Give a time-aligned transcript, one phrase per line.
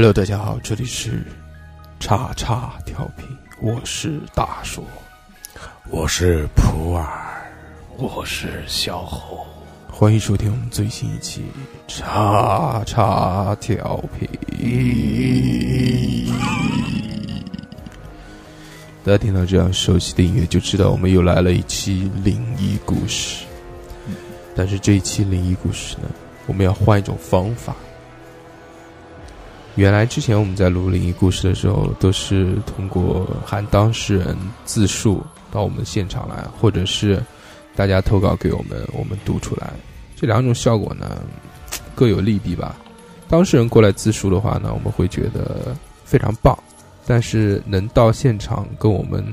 [0.00, 1.24] Hello，大家好，这里是
[1.98, 3.26] 叉叉调频，
[3.60, 4.84] 我是大硕，
[5.90, 7.04] 我是普洱，
[7.96, 9.44] 我是小侯，
[9.90, 11.46] 欢迎收听我们最新一期
[11.88, 14.28] 叉叉调频。
[19.04, 23.44] 大家听到这样熟悉的音乐，就知道我们又来了一期灵异故事。
[24.54, 26.08] 但是这一期灵异故事呢，
[26.46, 27.74] 我们要换一种方法。
[29.78, 37.22] 原来之前我们在录灵异故事的时候，都是通过喊当事人自述到我们现场来，或者是
[37.76, 39.72] 大家投稿给我们，我们读出来。
[40.16, 41.22] 这两种效果呢，
[41.94, 42.74] 各有利弊吧。
[43.28, 46.58] 当事人过来自述的话呢，我们会觉得非常棒，
[47.06, 49.24] 但是能到现场跟我们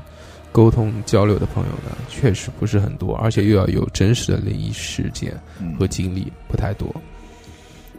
[0.51, 5.35] 沟通交流的朋友呢，确实不是很多，而且又要有真实的灵异事件
[5.79, 6.93] 和经历，不太多。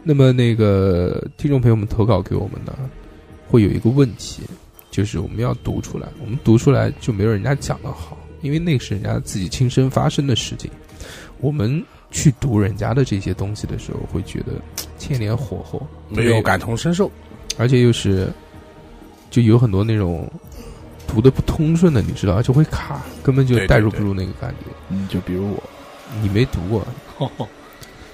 [0.07, 2.73] 那么，那个听众朋友们投稿给我们呢，
[3.49, 4.41] 会有一个问题，
[4.89, 6.07] 就是我们要读出来。
[6.21, 10.71] 我们读出来就没有人家讲的好，因为那是人家自己亲身发生的事情。
[11.41, 14.53] 我们去读人家的这些东西的时候，会觉得
[14.97, 17.11] 欠点火候，没有感同身受，
[17.57, 18.31] 而且又是
[19.29, 20.25] 就有很多那种
[21.05, 24.71] 读的不通顺的，你知道，就会卡，根本就代入不入那个感觉。
[24.89, 25.61] 嗯，就比如我，
[26.21, 26.87] 你没读过。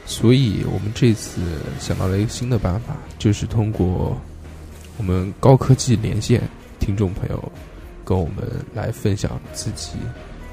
[0.06, 1.42] 所以我们这次
[1.80, 4.16] 想到了一个新的办法，就是通过
[4.98, 6.42] 我们高科技连线
[6.80, 7.52] 听众朋友，
[8.06, 9.94] 跟我们来分享自己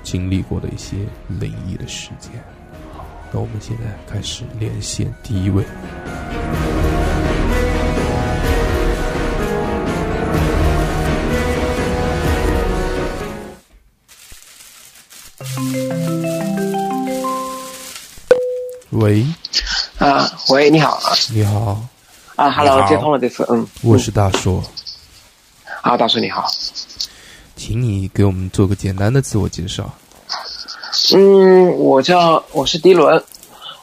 [0.02, 0.96] 经历过的一些
[1.28, 2.32] 灵异的事件。
[3.32, 5.64] 那我们现在开始连线第一位。
[18.90, 19.24] 喂，
[20.00, 20.92] 啊，喂，你好。
[20.92, 21.78] 啊，你好，
[22.34, 24.62] 啊，Hello，接通了这次，嗯，我是大叔，
[25.82, 26.46] 啊，大叔你好，
[27.54, 29.92] 请你给我们做个简单的自我介绍。
[31.14, 33.22] 嗯，我叫我是迪伦，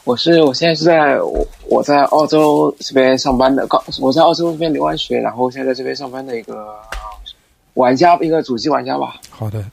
[0.02, 6.74] 我是我现在是在我我在澳洲这边上班的，刚我在澳洲这边留完学，然后现在在这边上班的一个
[7.74, 9.14] 玩家，一个主机玩家吧。
[9.30, 9.64] 好的。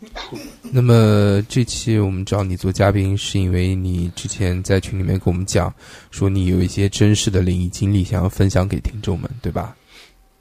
[0.72, 5.72] 那么这期我们找你做嘉宾，是因为你之前在群里面跟我们讲，
[6.10, 9.76] 说你有一些真实的灵异经历想要分享给听众们，对吧？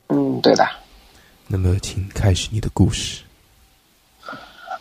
[0.07, 0.65] 嗯，对的。
[1.47, 3.21] 那么，请开始你的故事。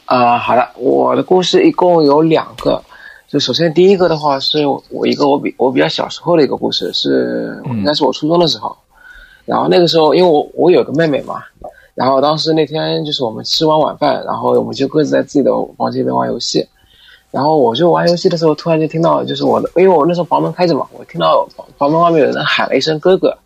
[0.04, 2.82] 啊，好的，我的故事一共有两个。
[3.26, 8.76] 就首先第一个的话，是我一个我比我比较小时候的一个故事，是应该是我初中的时候。
[9.44, 11.42] 然后那个时候，因为我我有个妹妹嘛。
[11.98, 16.64] 然后当时那天就是我们吃完晚饭，然后我们就各自在自己的房间里面玩游戏。
[17.32, 23.36] 然后我就玩游戏的时候，突然就听到，就是我的，因为我那时候房门开着嘛，我听到房房门外面有人喊了一声“哥哥”。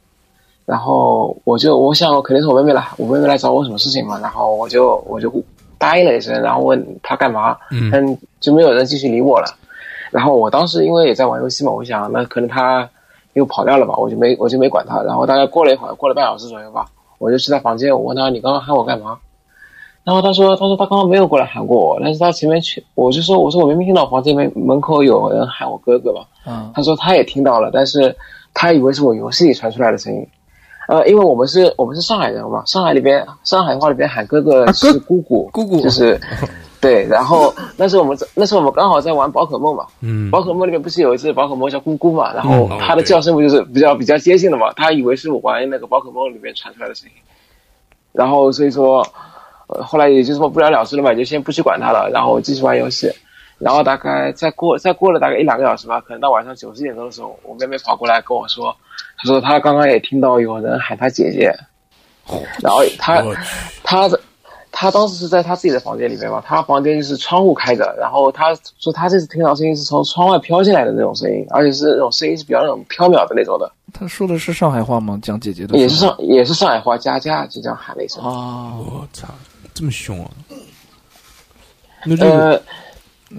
[0.67, 4.19] 然后我就我想，肯定是我妹妹来，我妹妹来找我什么事情嘛。
[4.21, 5.33] 然后我就我就
[5.79, 9.47] 答应了一声，然后问她干嘛，嗯，就没有人继续理我了。
[10.11, 12.87] 然后我当时因为也在玩游戏嘛，我想那可能她
[13.33, 15.03] 又跑掉了吧，我就没我就没管她。
[15.03, 16.87] 然后大概过了一会儿，过了半小时左右吧。
[17.23, 19.17] 我就去他房间，我问他：“你刚刚喊我干嘛？”
[20.03, 28.17] 然后他说：“他说他刚刚没有过来喊过我，但是他前面去，我就说我说我明明听到房间门门口有人喊我哥哥嘛。”嗯，他说他也听到了，但是
[28.53, 30.27] 他以为是我游戏里传出来的声音。
[30.89, 36.21] 呃，因为我们是我们是上海人嘛，上海里边上海话里边喊哥哥是姑姑，姑姑就是。
[36.83, 47.15] 对，然后 那时候我们那时候我们刚好在玩宝可梦嘛，嗯，宝可梦里面不是有一只宝可梦叫咕咕嘛，然后它的叫声不就是比较比较接近的嘛，他以为是我玩那个宝可梦里面传出来的声音，
[48.11, 49.07] 然后所以说，
[49.69, 53.13] 呃，后来也就这么不了了之了嘛，就先不去管它了，然后继续玩游戏，
[53.59, 58.75] 然后大概再过再过了大概一两个小时吧，可能到晚上九十点钟的时候，我妹妹跑过来跟我说，
[59.19, 61.55] 她说她刚刚也听到有人喊她姐姐，
[62.61, 63.41] 然后他我去，
[63.85, 64.19] 他的
[64.83, 75.17] 他当时是在他自己的房间里面嘛，他房间就是窗户开着，然后他说他这次听到声音是从窗外飘进来的那种声音，而且是那种声音是比较那种飘渺的那种的，他说的是上海话吗？
[75.23, 78.21] 讲姐姐的也是上也是上海话，佳佳就这样喊了一声。
[78.25, 79.29] 啊，我操，
[79.73, 80.31] 这么凶啊！
[82.05, 82.63] 那这个，呃，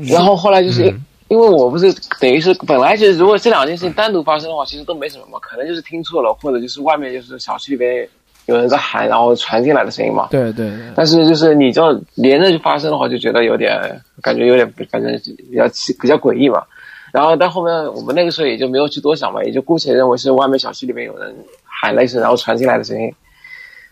[0.08, 0.86] 然后后来就是
[1.28, 8.08] 因为我不是等于是本来就是如果这两件事情单独发生的话，其实都没什么嘛，可能就是听错了，或者就是外面就是小区里边
[8.46, 10.28] 有人在喊，然后传进来的声音嘛。
[10.32, 15.12] 对对对，但是就是你这样连着就发生的话，就觉得有点感觉有点反正
[15.50, 16.64] 比较奇比较诡异嘛。
[17.12, 23.14] 然后但后面我们那个时候也就没有去多想嘛，也就姑且认为是外面小区里面有人喊了一声，然后传进来的声音。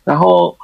[0.03, 0.57] 然后，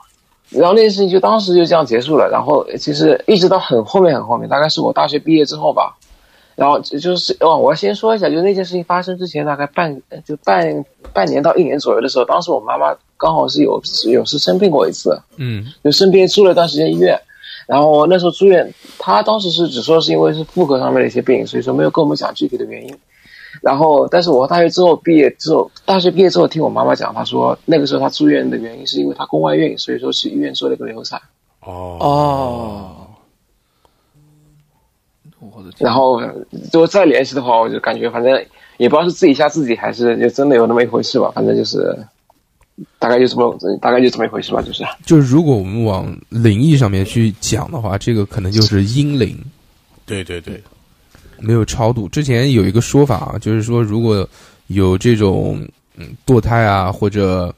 [0.49, 2.27] 然后那件事情就当时就这样结束了。
[2.29, 5.95] 然后其实一直到很后面很后面，大概是我大学毕业之后吧。
[6.55, 13.81] 然后就就是哦，我要先说一下，就那件事情发生之前，大概半就半半年到一年左右的时候，当时我妈妈刚好是有
[14.11, 17.19] 有是生病过一次，嗯就生病住了一段时间医院，
[17.67, 22.97] 然后那时候住院，他当时是只说是因为是妇科上面的一些病，所以说没有跟我们讲具体的原因。
[23.59, 31.19] 然后，但是我大学之后毕业之后，大学毕业之后听我妈妈讲，她说那个时候她住院的原因是因为她宫外孕，所以说去医院做了一个流产。
[31.61, 33.07] 哦哦，
[35.39, 36.21] 我的天，然后
[36.71, 38.31] 如果再联系的话，我就感觉反正
[38.77, 41.31] 也不知道是自己吓自己，还是就真的有那么一回事吧。
[41.33, 41.97] 反正就是
[42.99, 44.83] 大概就这么大概就这么一回事吧，就是。
[45.05, 49.37] 就是如果我们往灵异上面去讲的话，这个可能就是阴灵，
[50.05, 50.61] 对对对，
[51.39, 52.07] 没有超度。
[52.09, 54.27] 之前有一个说法啊，就是说如果
[54.67, 57.53] 有这种嗯堕胎啊，或者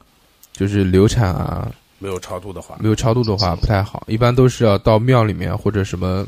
[0.52, 6.24] 就是流产啊，没有超度的话，没有超度的话不太好，一般都是要到庙里面或者什么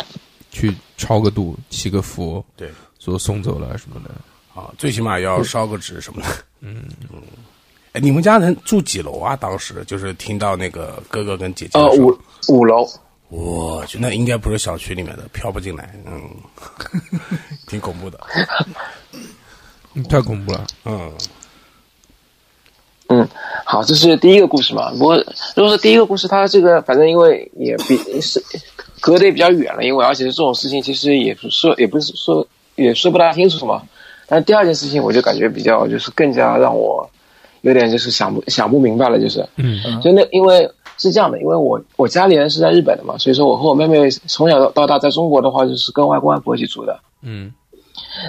[0.50, 2.69] 去超个度、祈个福，对，
[2.99, 4.11] 说送走了什么的。
[4.55, 6.29] 啊，最起码要烧个纸什么的。
[6.61, 7.23] 嗯嗯，
[7.93, 9.37] 哎，你们家人住几楼啊？
[9.37, 12.19] 当时就是听到那个哥哥跟姐姐呃，五
[12.49, 12.89] 五楼，
[13.29, 16.23] 我去，那应该不是小区里面的，飘不进来，嗯，
[17.69, 18.19] 挺恐怖的，
[19.94, 20.67] 嗯 太恐怖了。
[20.87, 21.12] 嗯，
[23.09, 23.29] 嗯，
[23.67, 24.91] 好，这是第一个故事嘛。
[24.93, 25.17] 不过
[25.55, 28.43] 如果是第一个故事，它这个反正因为也比是
[29.00, 32.47] 隔得也比较远了，因为而且这种事情其实也不是说也不是说
[32.77, 33.83] 也说不大清楚嘛。
[34.27, 37.06] 但第二件事情，我就感觉比较就是更加让我
[37.62, 47.00] 有点就是想不想不明白了，就是嗯就那因为是这样的，因为我我家里人是在日本的嘛，所以说我和我妹妹从小到大在中国的话，就是跟外公外婆一起住的。
[47.23, 47.53] 嗯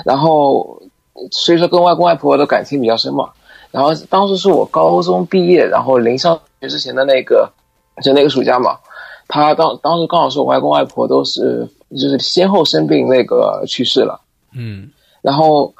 [0.05, 0.81] 然后
[1.31, 3.29] 所以说跟外公外婆的感情比较深嘛。
[3.71, 7.51] 然后当时是我高中毕业，然后临上学之前的那个，
[8.03, 8.77] 就那个暑假嘛，
[9.27, 14.21] 他当当时刚好是我外公外婆都是就是先后生病那个去世了，
[14.55, 14.91] 嗯
[15.23, 15.73] 然后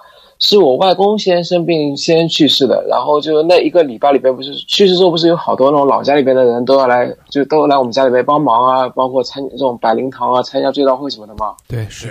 [0.45, 11.55] 是我外公先生病先去世的，然后就那一个礼拜里边不是去世之后不是有好多那种老家里边的人都要来，就都来我们家里边帮忙啊，包括参这种百灵堂啊、参加追悼会什么的嘛。
[11.65, 12.09] 对，是，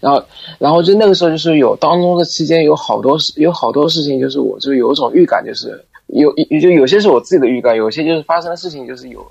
[0.00, 0.22] 然后，
[0.58, 9.22] 然后就那个时候就是有当中的期间有好多事，有好多事情，就是我就有一种预感，就是有就有些是我自己的预感，有些就是发生的事情，就是有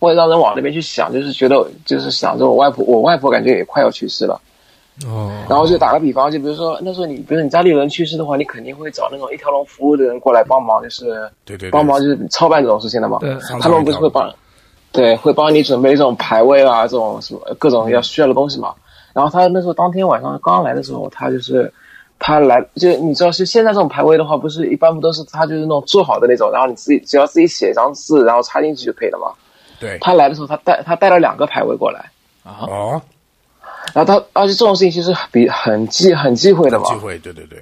[0.00, 4.40] 会让人往那边去想，就是觉得就是想着我外婆，我外婆感觉也快要去世了。
[5.06, 13.18] 哦，然后就打个比方，就比如说那时候你，比如说你家里有人去世的话，你肯定会找那种一条龙服务的人过来帮忙，就是对对对，帮忙就是操办这种事情的嘛。
[13.18, 14.32] 对，他们不是会帮，
[14.92, 18.74] 对，会帮你准备这种牌位啊，这种什么各种要需要的东西嘛。
[19.14, 21.72] 然后他那时候当天晚上刚来的时候，他就是
[22.18, 29.32] 他来，就你知道是现在这种牌位的话，不是一般不都是他就是那种做好的那种，然后你自己只要自己写一张字，然后插进去就可以了嘛。
[29.80, 32.10] 对，他来的时候，他带他带了两个牌位过来，
[32.44, 33.00] 哦，
[33.94, 37.58] 然后他而且这种事情其实比很忌很忌讳的嘛忌讳，对对对，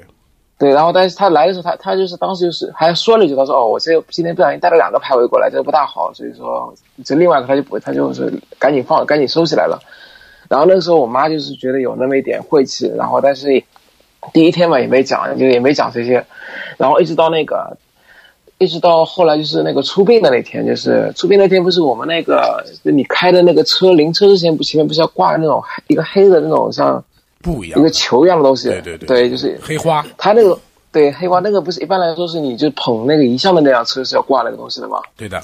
[0.58, 6.74] 对，然后但是他来的时候，他他就是当时就是还说了一句，他说哦，我这今天不小心带了两个牌位过来，这个不大好，所以说
[7.04, 9.80] 这另外一个他就不他就是赶紧放赶紧收起来了。
[10.48, 13.64] 然后那个时候我妈就是觉得有那么一点晦气，然后但是
[14.32, 16.26] 第一天嘛也没讲，就也没讲这些，
[16.76, 17.76] 然后一直到那个。
[18.60, 27.02] 一直到后来就是那个出殡的那天，就是出殡那天，不是我们那个就你开的那个车临车之前，不前面不是要挂那种一个黑的那种像
[27.40, 28.68] 布一样一个，球一样的东西？
[28.68, 30.58] 对对对对，就是黑花，他那个
[30.92, 35.00] 对黑花那个不是一般来说是你就捧那个遗像的那辆车是要挂那个东西的嘛？
[35.16, 35.42] 对的，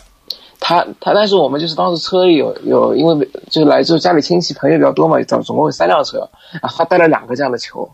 [0.61, 6.29] 他他但是我们就是当时车里有有因为就是来自家里亲戚朋友比较多嘛，总总共有三辆车，
[6.61, 7.89] 然后他带了两个这样的球，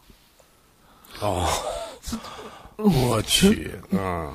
[1.21, 1.47] 哦，
[2.77, 4.29] 我去，嗯，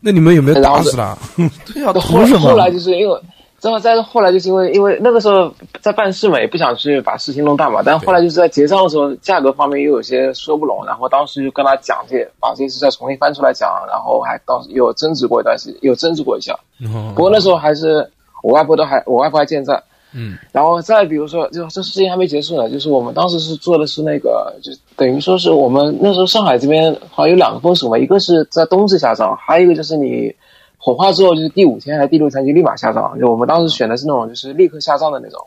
[0.00, 1.16] 那你们有没有打死他？
[1.72, 2.50] 对呀， 后图什么？
[2.50, 3.20] 后来就是因为
[3.60, 5.52] 然后再后来就是因为因为那个时候
[5.82, 7.82] 在办事嘛，也不想去把事情弄大嘛。
[7.84, 16.54] 但后来就是在结账的时候，价格方面又有些说不拢，然后当时就跟他讲这，把这些事再重新翻出来讲，然后还当时有争执过一段时间，有争执过一下。
[16.94, 18.10] 哦不过那时候还是
[18.42, 19.82] 我外婆都还我外婆还健在。
[20.12, 30.34] 嗯，然后再比如说，就这事情还没结束呢，就是我们当时是做的是那个，就等于说是我们那时候上海这边好像有两个风俗嘛，一个是在冬至下葬，还有一个就是你
[30.78, 33.18] 火化之后就是第五天还是第六天就立马下葬。
[33.20, 35.46] 就我们当时选的是那种就是立刻下葬的那种，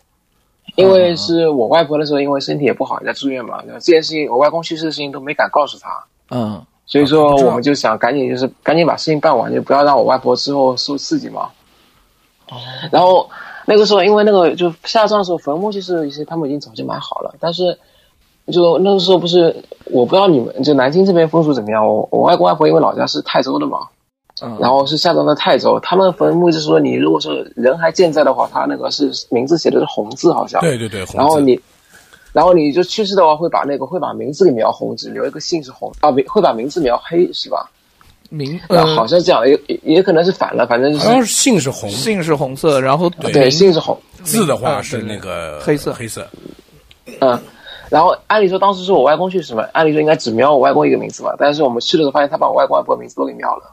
[0.76, 11.50] 因为是我外婆那时候因为身体也不好也在住院嘛，这件事情我外公去世的事情都没敢告诉她，嗯，所以说我们就想赶紧就是赶紧把事情办完，就不要让我外婆之后受刺激嘛。
[12.50, 12.58] 哦。
[12.92, 13.30] 然后
[13.66, 17.78] 那个时候，因为那个就下葬的时候，坟墓就是一些他们已经早就买好了，但是
[18.52, 23.88] 就那个时候不是我不知道你们就南京这边风俗怎么样，我我外公外婆因为老家是泰州的嘛，
[24.42, 24.58] 嗯。
[24.60, 31.58] 然后是下葬在泰州，他们坟墓就是说你如果说人还健在的话，他那个是名字写的是红字好像，对对对，然后你，
[32.34, 37.70] 然后你就去世的话，会把那个会把名字给描红，只留一个姓是红啊，名会把名字描黑是吧？
[38.34, 46.28] 名呃，呃好像这样，也也也可能是反了，反正就是好像是姓是红，姓是红色，然后对姓是红，字的话是那个黑色黑色。
[47.20, 47.40] 嗯。
[47.90, 53.64] 然后按理说当时是我外公去世嘛，按理说应该只瞄我外公一个名字嘛，但是我们去的时候发现他把我外公外婆名字都给瞄了，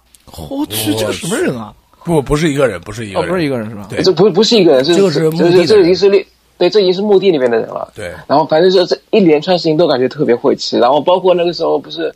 [0.50, 1.72] 我去，这个什么人啊？
[2.04, 3.86] 不，不是一个人，不是一个哦，人，不是一个人是吧？
[3.88, 6.22] 对这不不是一个人，这这个是墓地的这这已经是另
[6.58, 7.90] 对，这已经是墓地里面的人了。
[7.94, 12.14] 对，然后反正就这一连串事情都感觉特别晦气，然后包括那个时候不是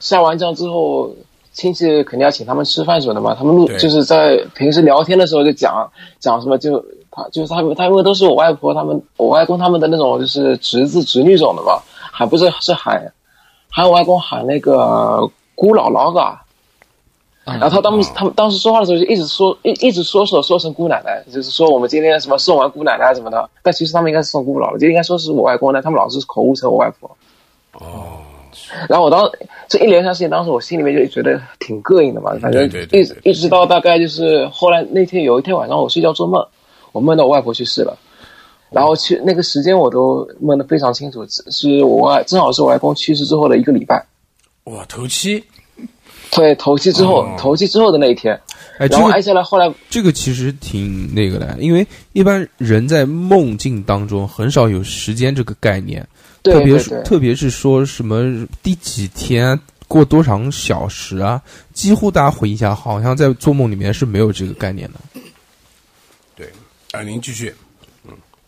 [0.00, 1.14] 下完葬之后，
[1.54, 11.80] 亲戚肯定要请他们吃饭什么的嘛，他们录就是在平时聊天的时候就讲讲什么就他就是他们他们都是我外婆他们我外公他们的那种就是侄子侄女种的嘛，
[12.12, 13.10] 还不是是喊
[13.70, 16.42] 喊我外公喊那个姑姥姥嘎。
[17.46, 27.10] 然后他当时他们当时说话的时候就一直说一一直说说说成姑奶奶，就是说我们今天什么送完姑奶奶什么的，但其实他们应该是送姑姥姥，就应该说是我外公呢，他们老是口误成我外婆。
[27.74, 28.23] 哦，
[28.88, 29.22] 然后我当
[29.68, 36.46] 这一连串事情，当时我心里面就觉得挺膈应的嘛，反正对对对一直一直到大概就是后来那天有一天晚上我睡觉做梦，
[36.92, 37.96] 我梦到我外婆去世了，
[38.70, 44.04] 然后去那个时间我都梦得非常清楚，是我外正好是我外公去世之后的一个礼拜，
[44.64, 45.42] 哇，头七，
[46.30, 48.34] 对，头七之后，哦头七之后的那一天，
[48.78, 56.08] 哎，这然后个挨下来后来这个其实挺那个的，因为一般人在梦境当中很少有时间这个概念，对
[56.44, 59.58] 特别是特别是说什么第几天
[59.88, 61.40] 过多长小时啊，
[61.72, 65.20] 几乎大家回忆一下，好像在做梦里面是没有这个概念的。
[66.36, 66.46] 对，
[66.92, 67.54] 啊，您继续，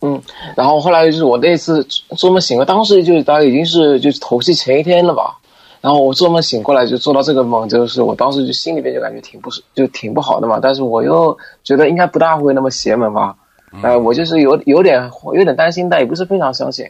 [0.00, 0.21] 嗯，
[0.57, 1.83] 然后后来就是我那次
[2.17, 5.38] 做梦醒了，当时就大概已经是就是头七前一天了吧。
[5.81, 13.37] 然后我做梦醒过来就做到这个梦，就是我当时就心里边就感觉挺不是就挺不好的嘛，但是我又觉得应该不大会那么邪门吧，
[13.83, 16.87] 呃，我就是有有点有点担心，但也不是非常相信。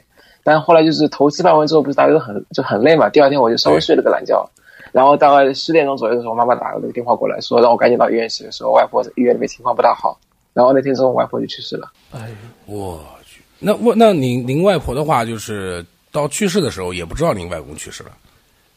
[0.47, 4.49] 但后来就是头七办完之后，不是大家都很就很累嘛，第二天我就稍微睡了个懒觉，
[4.93, 10.17] 然后大概十点钟左右的时候，我妈妈打了个电话过来，说让我赶紧到医院去，说外婆在医院里面情况不大好。
[10.55, 11.91] 然后那天中午外婆就去世了。
[12.12, 12.31] 哎，
[12.65, 18.11] 我去，那我那您您外婆的话，就是到去世的时候也不知道您外公去世了，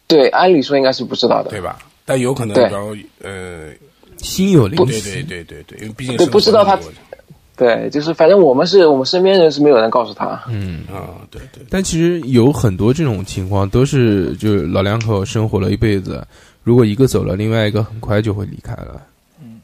[0.07, 1.51] 对，按理说应该是不知道的。
[1.51, 1.77] 对吧？
[2.03, 3.69] 但有可能，对比方呃，
[4.17, 6.77] 心有灵对犀对，对对对，因为毕竟对是不知道他
[7.59, 10.41] 对，就是反正我们是我们身边人是没有人告诉他。
[10.47, 10.85] 嗯。
[10.87, 16.25] 啊，对对，但其实有很多这种情况，都是就是老两口生活了一辈子，
[16.63, 19.01] 如果一个走了，另外一个很快就会离开了。
[19.43, 19.59] 嗯，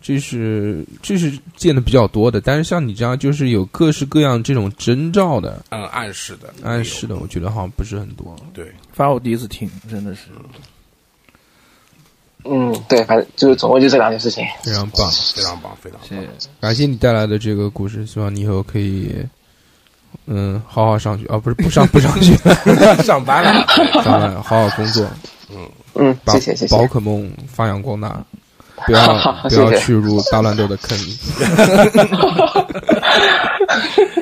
[0.00, 2.40] 这是这是见的比较多的。
[2.40, 8.34] 但是像你这样，就是有各式各样这种征兆的、嗯，暗示的，暗示的，我觉得好像不是很多。
[8.54, 10.22] 对，反正我第一次听，真的是。
[10.38, 10.44] 嗯，
[12.88, 14.44] 对，反正就是总共就这两件事情。
[14.62, 16.48] 非常棒，非常棒，非常棒谢谢。
[16.60, 19.14] 感谢你带来的这个故事，希望你以后可以，
[20.26, 22.36] 嗯，好好上学啊，不是不上不上学，
[23.02, 23.66] 上班了，
[24.02, 25.06] 上班好好工作，
[25.50, 26.86] 嗯，嗯谢谢谢谢宝。
[26.86, 28.24] 可梦发扬光大，
[28.86, 29.06] 不要
[29.48, 30.98] 不要去入大乱斗的坑。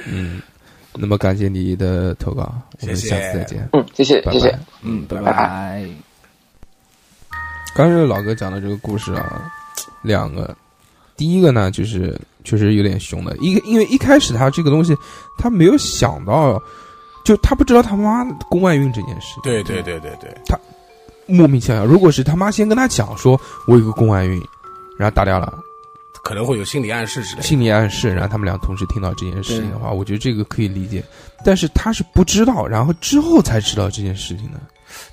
[0.06, 0.40] 嗯，
[0.94, 4.58] 那么感谢你的投稿，我们下次再见，嗯，谢谢谢谢。。
[4.82, 5.32] 嗯，拜拜拜。
[5.32, 6.13] 拜。
[7.74, 9.50] 刚才老哥讲的这个故事啊，
[10.02, 10.56] 两个，
[11.16, 14.96] 第一个呢就是确实有点凶的，一个因为一开始他这个东西
[15.36, 16.62] 他没有想到，
[17.24, 20.56] 就他不知道他妈宫外孕这件事，对对对对对，他
[21.26, 21.84] 莫名其妙。
[21.84, 24.40] 如果是他妈先跟他讲说我有个宫外孕，
[24.96, 25.58] 然后打掉了，
[26.22, 27.42] 可能会有心理暗示之类的。
[27.42, 31.02] 心理暗示，然后他们俩同时听到这件事情的话，我觉得这个可以理解。
[31.44, 34.60] 但是他是不知道，然后之后才知道这件事情的，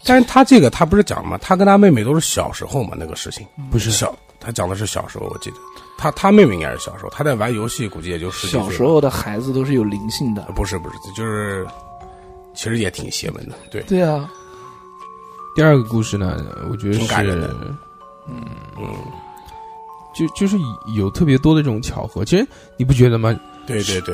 [0.06, 1.38] 但是他这个他不是讲吗？
[1.42, 3.46] 他跟他妹妹都是小时候嘛，那个事情。
[3.70, 3.92] 不是。
[3.92, 5.58] 小，他讲的是小时候，我记得。
[5.98, 10.44] 他他妹妹应该是小时候，他在玩游戏，估计也就十几岁小时候的孩子都是有灵性的。
[10.44, 10.54] 呃。
[10.54, 11.68] 不是不是，就是
[12.54, 14.30] 其实也挺邪门的，对，对啊，
[15.56, 17.48] 第二个故事呢，我觉得挺感人的。
[17.48, 17.56] 是，
[18.28, 18.46] 嗯。
[20.14, 20.58] 就就是
[20.98, 22.26] 有特别多的这种巧合。
[22.26, 22.46] 其实
[22.78, 23.34] 你不觉得吗？
[23.66, 24.14] 对对对，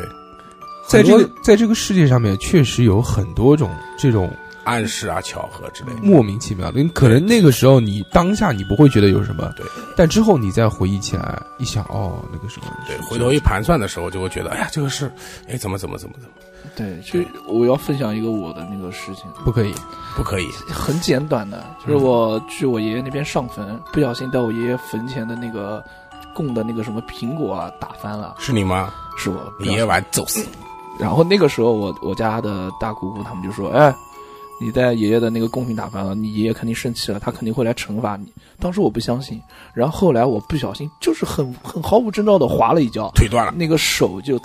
[0.87, 4.31] 在这个在这个世界上面，确实有很多种这种
[4.67, 6.81] 暗示啊、巧合之类的，莫名其妙的。
[6.83, 9.65] 你可能那个时候你当下你不会觉得有什么，对。
[9.95, 15.11] 但之后你再回忆起来，一想，哦，那个时候对，回头一盘算的时候，就会觉得，哎呀，这个事，
[15.47, 16.35] 哎，怎么怎么怎么怎么，
[16.75, 19.73] 对，就我要分享一个我的那个事情，不可以。
[20.15, 25.83] 不可以，很简短的，就是我去我爷爷那边上坟，不小心在我爷爷坟前的那个
[26.33, 28.91] 供的那个什么苹果啊打翻了，是你吗？
[29.15, 30.43] 是我你爷爷玩揍死，
[30.99, 33.95] 然后那个时候我我家的大姑姑他们就说：“哎，
[34.59, 39.41] 你在爷爷的那个贡品打翻了，你爷爷肯定生气了，他肯定会来惩罚你。”当时我不相信，
[39.73, 44.39] 然后后来我不小心就是很很毫无征兆的滑了一跤，腿断了，那个手就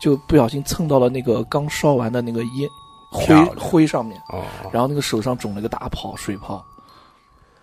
[0.00, 2.68] 就不小心蹭到了那个刚烧完的那个烟
[3.10, 6.64] 灰灰上面，哦，然后那个手上肿了个大泡水泡，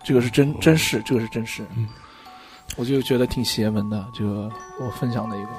[0.04, 1.66] 这个是真真事，这个是真事。
[1.75, 1.88] 嗯
[2.78, 4.25] 我就觉得挺邪门的，就
[4.82, 5.50] 我分享的一个，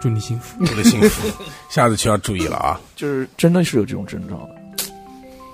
[0.00, 0.56] 祝你幸福。
[0.64, 1.28] 祝你幸福，
[1.68, 2.80] 下次就要注意了啊！
[2.94, 4.63] 就是真的是有这种征兆的。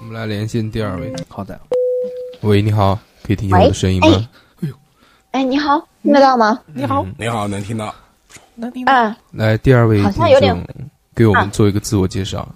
[0.01, 1.13] 我们来连线第二位。
[1.29, 1.61] 好的，
[2.41, 4.09] 喂，你好，可以听见我的声音吗？
[4.09, 4.75] 哎呦，
[5.33, 6.59] 哎，你好，听得到吗？
[6.73, 7.95] 你好，你好，能听到？
[8.55, 10.65] 那你啊来，第二位好听像有点众
[11.15, 12.49] 给我们做一个自我介绍。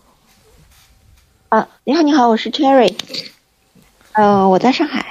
[1.51, 2.95] 啊，你好，你好，我是 Cherry，
[4.13, 5.05] 呃，我在上海。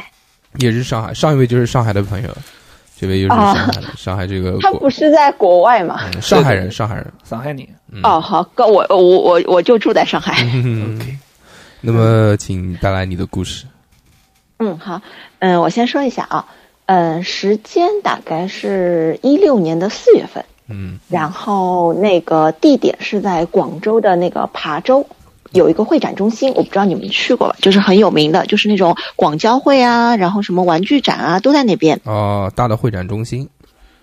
[0.58, 2.30] 也是上海，上一位就是上海的朋友，
[2.98, 6.02] 这位又是上海的，上海这个 他不是在国外吗？
[6.16, 7.14] 嗯上海人，上海人。
[7.24, 10.44] 上海你，嗯哦，好，哥我我我我就住在上海。
[10.54, 11.00] 嗯，
[11.86, 13.66] 那么请带来你的故事。
[14.58, 15.02] 嗯，好，
[15.40, 16.46] 嗯，我先说一下啊，
[16.86, 25.06] 嗯，时间大概是一六年的四月份，嗯然后那个地点是在广州的那个琶洲。
[25.52, 32.00] 有一个会展中心，我不知道你们去过吧，就是很有名的，就是那种广交会啊，然后什么玩具展啊，都在那边。
[32.06, 33.50] 哦，大的会展中心。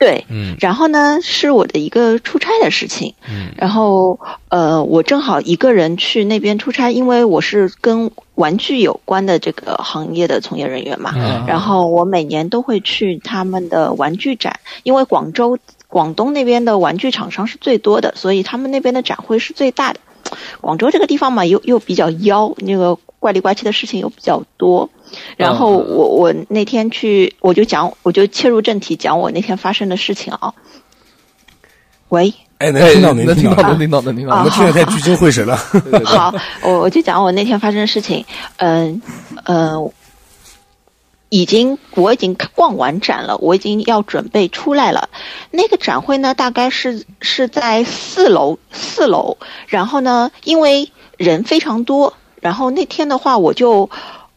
[0.01, 3.15] 对，嗯然后呢，是我的一个出差的事情。
[3.29, 11.13] 嗯然后呃，我正好一个人去那边出差，因为我是跟玩具有关的这个行业的从业人员嘛。
[11.15, 20.01] 嗯然后我每年都会去他们的玩具展，因为广州、广东那边的玩具厂商是最多的，所以他们那边的展会是最大的。
[20.63, 24.91] 广州这个地方嘛，又又比较妖，那个怪里怪气的事情又比较多。
[25.37, 30.55] 然后我我那天去，我就讲，我就切入正题，讲我那天发生的事情啊。
[32.09, 34.35] 喂，哎，能听到，能听到，能听到，能听到。
[34.35, 35.57] 啊我们听得太聚精会神了。
[36.05, 38.25] 好，我我就讲我那天发生的事情。
[38.57, 39.01] 嗯
[39.45, 39.93] 呃，
[41.29, 45.09] 已经我已经逛完展了，我已经要准备出来了。
[45.53, 49.39] 那个展会呢，大概是是在四楼，四楼。
[49.69, 53.89] 然后呢，因为人非常多，然后那天的话，我就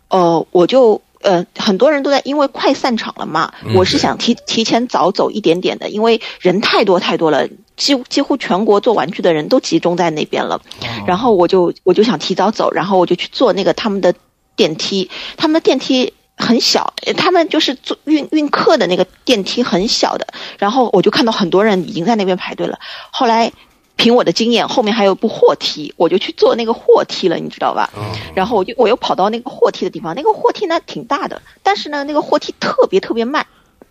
[0.10, 1.02] 呃，我就。
[1.24, 10.60] 呃，很多人都在，因为快散场了嘛，我是想提提前早走一点点的，因为人太多太多了，几几乎全国做玩具的人都集中在那边了。
[11.08, 14.13] 然后我就我就想提早走，然后我就去坐那个他们的
[14.58, 22.80] 电梯，他们的电梯很小，呃他们就是坐运运客的那个电梯很小的，然后我就看到很多人已经在那边排队了。
[23.12, 23.54] 后来
[23.95, 27.89] 凭我的经验，后面还有一部货梯，我就去坐那个货梯了，你知道吧？
[28.36, 33.45] 然后我就我又跑到那个货梯的地方，那个货梯呢挺大的，但是呢那个货梯特别特别慢。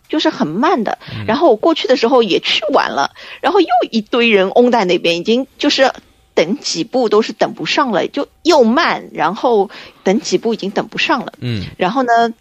[0.09, 5.91] 就是很慢的，然后我过去的时候也去晚了，然后又一堆人拥在那边，已经就是
[6.35, 9.71] 等几步都是等不上了，就又慢，然后
[10.05, 11.33] 等几步已经等不上了。
[11.41, 12.35] 嗯然后呢，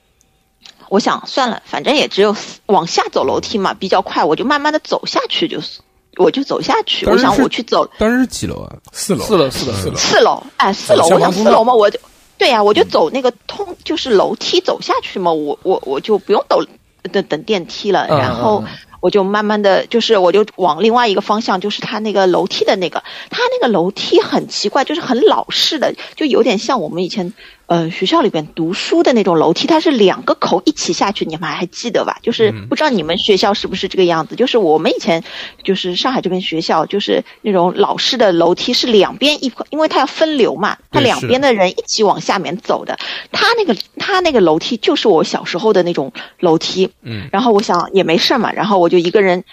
[0.90, 5.80] 我想算了，反正也只有往下走楼梯嘛，比较快，我就慢慢的走下去，就是
[6.18, 7.06] 我就走下去。
[7.06, 8.76] 我想我去走当时是几楼啊？
[8.92, 9.74] 四楼，四楼四楼。
[9.74, 12.00] 四楼，四楼，哎，四楼，我想四楼嘛，我就
[12.38, 16.66] 对呀、我就走那个通，就是楼梯走下去嘛，我我我就不用等
[17.12, 18.78] 等等电梯了，嗯然后嗯嗯。
[19.02, 27.34] 我就慢慢的就是我就往另外一个方向，就是他那个楼梯的那个，他那个楼梯很奇怪，就是很老式的，就有点像我们以前
[27.72, 32.20] 呃学校里边读书的那种楼梯，它是两个口一起下去，你们还记得吧？
[32.22, 34.36] 就是嗯不知道你们学校是不是这个样子？
[34.36, 35.24] 就是我们以前
[35.64, 43.00] 就是上海这边学校，就是那种老式的楼梯是两边一块，因为它要分流嘛，它两边的人一起往下面走的。
[43.32, 49.46] 它那个它那个楼梯就是我小时候的那种楼梯，嗯然后我想也没事嘛，然后我就一个人，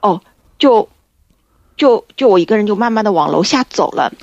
[0.00, 0.22] 哦，
[0.58, 0.88] 就
[1.76, 4.14] 就就我一个人就慢慢的往楼下走了。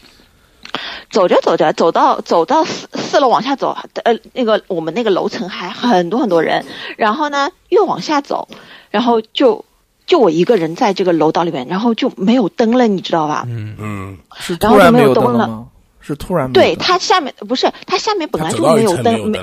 [1.14, 6.66] 走着走着，走到走到四四楼往下走，呃，那个我们那个楼层还很多很多人，
[6.98, 8.48] 然后呢越往下走，
[8.90, 9.64] 然后就
[10.08, 13.46] 就我一个人在这个楼道里面，然后就没有灯了，你知道吧？
[13.48, 13.76] 嗯。
[13.78, 15.68] 嗯，是然后就没突然没有有灯了吗？
[16.02, 19.40] 是突然没有对，灯它下面不是它下面本来就没有灯，没，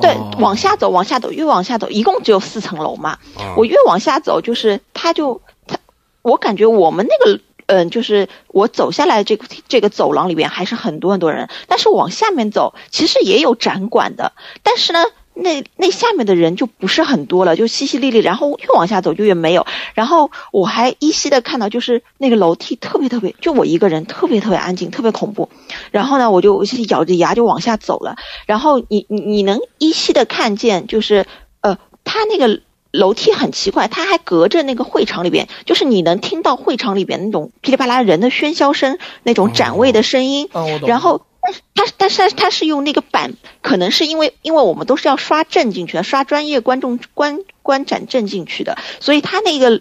[0.00, 3.18] 对哦，往下走，往下走，越往下走，一共只有四层楼嘛。
[3.38, 5.78] 啊我越往下走，就是它就它，
[6.22, 15.04] 我感觉我们那个嗯、就是我走下来这个这个走廊里边还是很多很多人，但是往下面走，其实也有展馆的，但是呢。
[15.40, 19.68] 那那下面的人就不是很多了，就淅淅沥沥，然后越往下走就越没有。
[19.94, 25.48] 然后我还依稀的看到，就是那个楼梯特别特别，就我一个人特别特别安静，特别恐怖。
[25.92, 28.16] 然后呢，我就咬着牙就往下走了。
[28.46, 31.24] 然后你你你能依稀的看见，就是
[31.60, 32.60] 呃，他那个
[32.98, 40.48] 楼梯很奇怪，它还隔着那个会场里边，就是你能听到会场里边那种噼里啪啦人的喧嚣声，那种展位的声音。
[40.86, 49.80] 然后，但是它但是它是用那个板，可能是因为因为我们都是要刷证进去的，刷专业观众观观展证进去的，所以它那个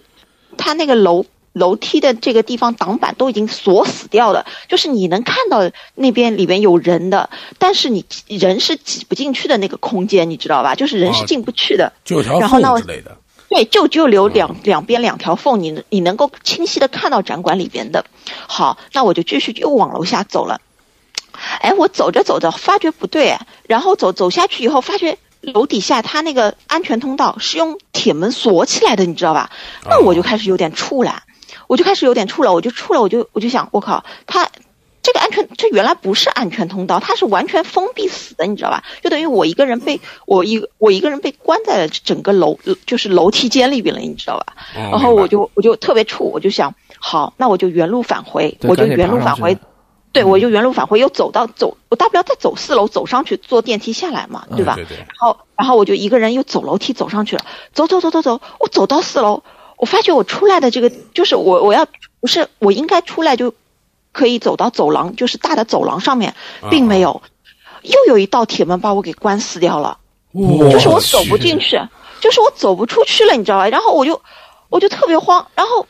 [0.58, 1.26] 它那个楼
[1.58, 10.76] 楼梯的这个地方挡板都已经锁死掉了，就是你能看到那边里边有人的，但是你人是挤不进去的那个空间，你知道吧？
[10.76, 11.92] 就是人是哦进不去的。
[12.06, 13.18] 就条然后呢我缝之类的。
[13.50, 18.06] 对，就就留两两边两条缝，你你能够清晰的看到展馆里边的。
[18.46, 20.60] 好，那我就继续又往楼下走了。
[21.62, 29.50] 哎，我走着走着发觉不对，哎然后走走下去以后，发觉楼底下它那个安全通道是用铁门锁起来的，你知道吧？
[29.86, 31.24] 那我就开始有点怵了，
[31.68, 34.50] 我就开始有点怵了，我就怵了，我就我就想，我靠，他
[35.04, 38.84] 这个安全，这原来不是安全通道，它是完全封闭死的，你知道吧？
[39.02, 44.48] 就等于我一个人被我一我一个人被关在了整个楼，就是楼梯间里边了，你知道吧？
[44.76, 49.58] 然然后我就我就特别怵，我就想，好，那我就原路返回，我就原路返回
[50.12, 54.76] 对，我就原路返回，又走到走，我大不了再走四楼走上去，坐电梯下来嘛，对吧？
[54.76, 59.44] 对对，然后然后我就一个人又走楼梯走上去了，走走走走走，我走到四楼，
[59.78, 61.88] 我发觉我出来的这个就是我我要
[62.20, 63.54] 不是我应该出来就
[64.12, 66.34] 可以走到走廊，就是大的走廊上面，
[66.72, 67.22] 并没有，
[67.84, 70.00] 又有一道铁门把我给关死掉了。
[70.34, 71.80] 哇就是我走不进去，
[72.20, 73.68] 就是我走不出去了，你知道吧？
[73.68, 74.20] 然后我就
[74.70, 75.86] 我就特别慌，然后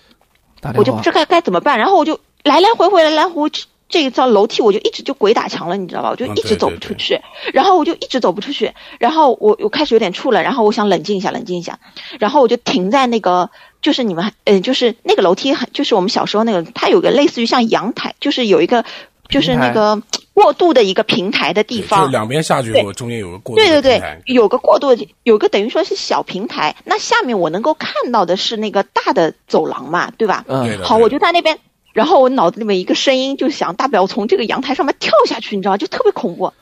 [0.76, 6.10] 我就不知该该怎么办，然后我就来来回回来来回回这这一道楼梯，我就一直就鬼打墙了，你知道吧？
[6.12, 7.22] 我就嗯一直走对对对不出去，
[7.54, 11.80] 然后我就一直走不出去，然后我我开始有点怵了，然后我想冷静一下，冷静一下，
[12.20, 13.50] 然后我就停在那个。
[13.82, 18.84] 就是你们，嗯、就是那个楼梯很，就是我们小时候那个，它有个类似于像阳台，就是有一个，
[19.30, 20.02] 就是那个
[20.34, 24.22] 过渡的一个平台的地就方，是两边下去我，中间有个过渡对对对。
[24.26, 30.46] 有个过渡，有个等于说是小平台，那下面我能够看到的是那个大的走廊嘛，对吧？
[30.48, 31.60] 嗯，好，我就在那边，
[31.94, 36.54] 然后我脑子里面一个声音就想，大不了我从这个阳台上面跳下去，你知道，就特别恐怖。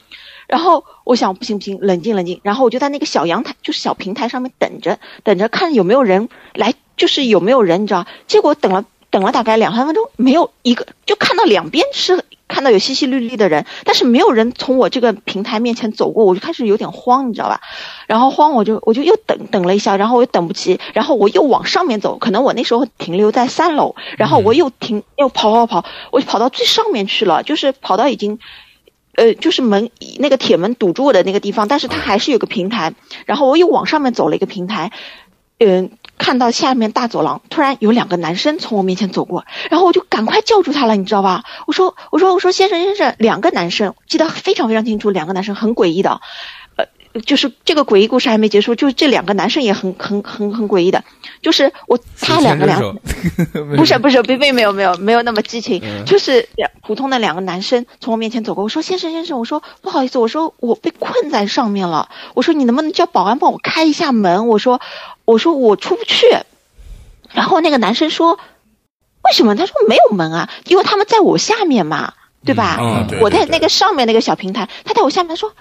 [0.47, 8.05] 然后我想不行不行，冷静冷静，然后我就在那个小阳台，就是小平台上面等着，等着看有没有人来，就是有没有人，你知道？
[8.27, 17.61] 结果等了等了大概两三分钟，没有一个，就看到两边是看到有淅淅沥沥的人，但是没有人从我这个平台面前走过，我就开始有点慌，你知道吧？
[18.07, 28.39] 然后慌，我就我就又等等了一下，然后我又等不及，然后我又往上面走，可能我那时候停留在三楼，然后我又停又跑跑跑，我就跑到最上面去了，就是跑到已经。
[29.17, 32.93] 呃，就是门那个铁门堵住我的那个地方，但是它还是有个平台，
[33.25, 34.91] 然后我又往上面走了一个平台，
[35.57, 41.43] 嗯、看到下面大走廊，突然有两个男生从我面前走过，然后我就赶快叫住他了，你知道吧？
[41.67, 46.21] 我说，我说，我说，先生，先生，两个男生，记得非常非常清楚，两个男生很诡异的，
[47.21, 51.03] 就是这个诡异故事还没结束，就是这两个男生也很很很很诡异的，
[51.41, 52.79] 就是我他两个两
[53.77, 58.63] 不是 不是，并并没有没有没有那么激情，嗯就是两普通的两个男生从我面前走过。
[58.63, 64.47] 我说先生先生，我说不好意思，我说我被困在上面了，我说你能不能叫保安帮我开一下门？
[64.47, 64.81] 我说
[65.23, 66.27] 我说我出不去。
[67.31, 68.39] 然后那个男生说
[69.23, 69.55] 为什么？
[69.55, 72.13] 他说没有门啊，因为他们在我下面嘛，
[72.45, 72.77] 对吧？
[72.81, 75.53] 嗯对对对我在那个上面那个小平台，他在我下面，他说。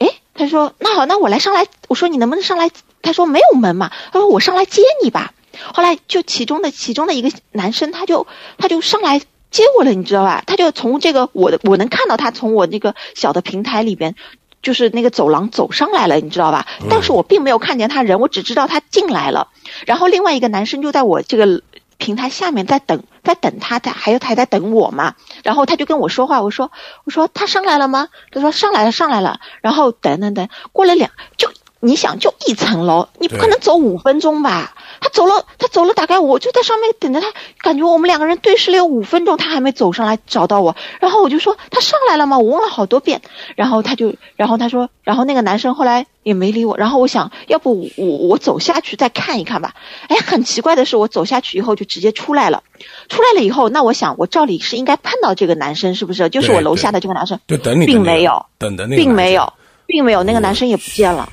[0.00, 1.66] 诶，他说那好，那我来上来。
[1.88, 2.70] 我说你能不能上来？
[3.00, 3.90] 他说没有门嘛。
[4.12, 5.32] 他说我上来接你吧。
[5.74, 8.26] 后来就其中的其中的一个男生，他就
[8.58, 10.42] 他就上来接我了，你知道吧？
[10.46, 14.14] 他就从这个我的我能看到他从我那个小的平台里边，
[14.62, 16.66] 就是那个走廊走上来了，你知道吧？
[16.88, 19.48] 但是我并没有看见他人，我只知道他进来了。
[19.86, 21.62] 然后另外一个男生就在我这个
[22.00, 25.14] 平台下面在等，在等他，他还有他还在等我嘛。
[25.44, 26.72] 然后他就跟我说话，我说
[27.04, 28.08] 我说他上来了吗？
[28.32, 29.38] 他说上来了，上来了。
[29.60, 34.74] 然后等等等，过了两就你想就一层楼，你不可能走五分钟吧？
[35.00, 40.76] 他走了，他走了大概我就在上面等着他，感觉我们两个人对视了有五分钟，他还没走上来找到我。
[41.00, 42.38] 然后我就说他上来了吗？
[42.38, 43.22] 我问了好多遍，
[43.56, 46.76] 然后他就，然后他说，然后那个男生后来也没理我。
[46.76, 49.74] 然后我想要不我我走下去再看一看吧。
[50.08, 52.62] 哎，很奇怪的是，我走下去以后就直接出来了。
[53.08, 56.28] 出来了以后，那我想我照理是应该碰到这个男生，是不是？
[56.28, 57.40] 就是我楼下的这个男生。
[57.48, 59.52] 就等你并没有，等的那个并没有，
[59.86, 61.28] 并没有，那个男生也不见了。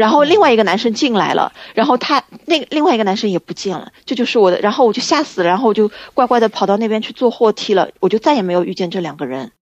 [0.00, 9.52] 然后另外一个男生进来了，然后他那个另外一个男生也不见了，这就是我的，然后我就吓死了，然后我就乖乖的跑到那边去坐货梯了，我就再也没有遇见这两个人，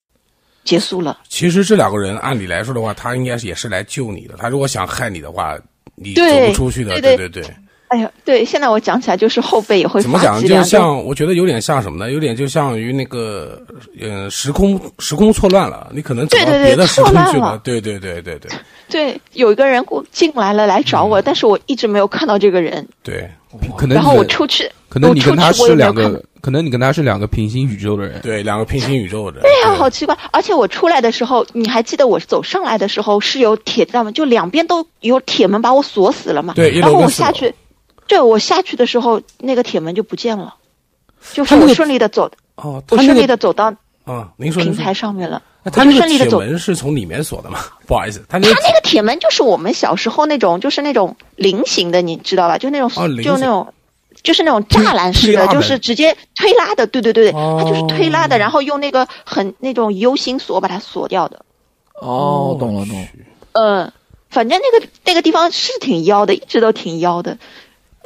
[0.63, 1.19] 结束了。
[1.29, 4.37] 其实这两个人按理来说的话，他应该是也是来救你的。
[4.37, 5.59] 他如果想害你的话，
[5.97, 7.01] 你走不出去的。
[7.01, 7.43] 对对对。
[7.89, 10.41] 哎呀，对，现在我讲起来就是后背也会怎么讲？
[10.43, 12.13] 就像我觉得有点像什么呢？
[12.13, 13.61] 有点就像于那个，
[14.01, 17.61] 呃，时空时空错乱了，你可能走到对对对别的时空错乱了去了。
[17.65, 18.51] 对对对对对
[18.89, 23.29] 对，有一个人过进来了来找嗯我，但是我一直没有看到这个人，对
[23.77, 28.21] 可能然后我出去，可能你跟他是两个，可能你跟他是两个平行宇宙的人。
[28.21, 29.41] 对，两个平行宇宙的。
[29.41, 30.17] 对呀、好奇怪！
[30.31, 36.53] 而且我出来的时候，你还记得我走上来的时候是有铁栅门，就两边都有铁门把我锁死了嘛。
[36.55, 37.55] 对一楼然后我下去，
[38.09, 40.57] 对我下去的时候，那个铁门就不见了，
[41.33, 43.73] 就是我他顺利的走，哦，我顺利的走到
[44.05, 45.41] 啊，您说平台上面了。
[45.63, 47.61] 那他就那个铁顺利地走门是从里面锁的吗？
[47.87, 52.59] 不好意思，他那个它那个铁门就是我们小时候那种，就是那种菱形的，你知道吧？
[52.59, 53.73] 就那种，哦就那种。
[54.21, 61.45] 就是那种栅栏式的，就是直接推拉的，对对对对，哦它就是推拉的，然后用那个很那种 U 型锁把它锁掉的。
[62.01, 63.09] 哦，懂了懂了。
[63.53, 63.93] 嗯，
[64.29, 67.39] 反正那个那个地方是挺妖的，一直都挺妖的。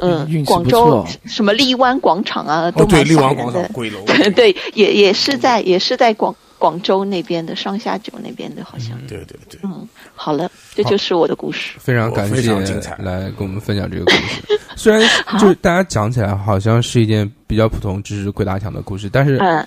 [0.03, 3.63] 嗯运，气广州什么荔湾广场啊，都哦，对，荔湾广场。
[3.73, 4.01] 鬼楼。
[4.05, 8.99] 对 对，也也是在也是在广广州那边的上下九那边的，好像。
[9.07, 11.75] 对对对，嗯，好了，这就是我的故事。
[11.79, 14.61] 非常感谢常精彩来跟我们分享这个故事。
[14.75, 15.01] 虽然
[15.39, 19.65] 就是大家讲起来好像是一件比较普通，只是鬼打墙的故事，但是嗯，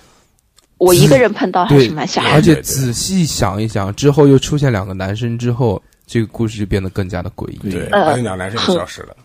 [0.78, 2.36] 我一个人碰到还是蛮吓人的。
[2.36, 7.70] 而且仔细想一想，之后又出现两个男生之后，这个故事就变得更加的诡异。
[7.70, 9.16] 对，呃而且两个男生也消失了。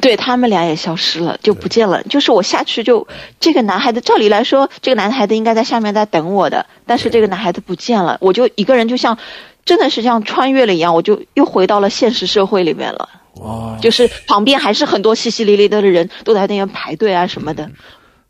[0.00, 2.02] 对他们俩也消失了，就不见了。
[2.04, 3.06] 就是我下去就
[3.40, 9.16] 这个男孩子，照理来说，这个男孩子应该在下面在等我的，但是这个男孩子不见了，我就一个人就像
[9.64, 13.08] 真的是像穿越了一样，我就又回到了现实社会里面了。
[13.36, 17.70] 哇，就是旁边还是很多淅淅沥沥的人都在那边排队啊什么的。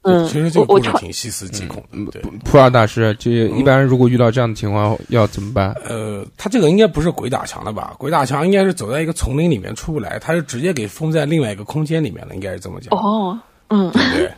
[0.04, 2.12] 嗯，其实这个故事挺细思极恐的。
[2.12, 5.74] 对，普洱大师，这一般如果遇到这样的情况要怎么办？
[5.84, 7.94] 呃，他这个应该不是鬼打墙了吧？
[7.98, 13.38] 鬼打墙应该是走在一个丛林里面出不来，他是直接给封在另外一个空间里面了，应该是这么讲，哦，
[13.68, 14.30] 嗯对对？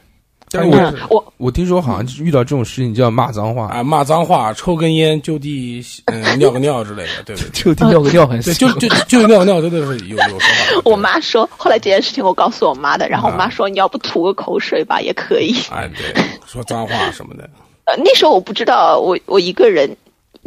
[0.50, 10.46] 但是嗯，我我听说好像就是遇到这种事情就要骂脏话，啊，骂脏话、抽根烟、就地嗯尿个尿之类的，对不对，就地尿个尿很对，就就就尿个尿，真的是有有说法
[10.84, 15.54] 我妈说，后来这件事情我告诉我妈的，然后我妈说你要不吐个口水吧也可以。
[15.70, 17.48] 哎，对， 说脏话什么的，
[17.86, 19.96] 呃，那时候我不知道，我我一个人，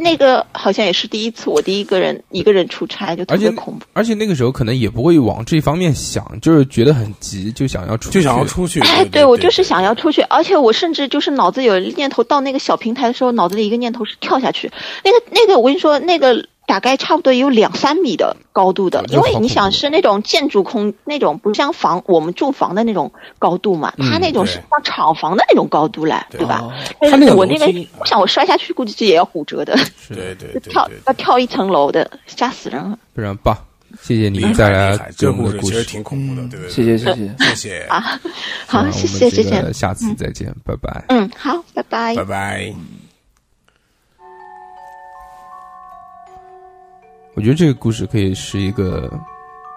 [0.02, 3.84] 那个好像也是第一次，我第一个人一个人出差就特别恐怖。
[3.92, 8.80] 而且那个时候可能也不会往这方面想，就是觉得很急，就想要出去，就想要出去。
[8.80, 14.72] 哎，对我就是想要出去，而且我甚至就是脑子有念头，到那个小平台的时候，脑子里一个念头是跳下去。
[15.04, 26.62] 那个那个，我跟你说，那个大概差不多有两三米的高度的，因为你想是那种建筑空那种不像房我们住房的那种高度嘛，它那种是像厂房的那种高度来，对吧？
[27.00, 27.34] 我那个，
[27.98, 29.76] 我想我摔下去估计也要骨折的，
[30.08, 32.96] 对对对跳，要跳一层楼的，吓死人了。
[33.16, 33.58] 非常棒。
[34.00, 35.84] 谢谢你厉害再来这个故事其实们的故事。
[35.84, 36.70] 挺恐怖的，对？
[36.70, 37.34] 谢谢谢谢。
[37.40, 38.00] 谢谢，啊，
[38.68, 39.74] 好，谢谢谢，我们这个再见。
[39.74, 41.04] 下次再见，拜拜。
[41.08, 42.24] 嗯，好，拜拜拜。
[42.24, 42.99] 拜。
[47.34, 49.10] 我觉得这个故事可以是一个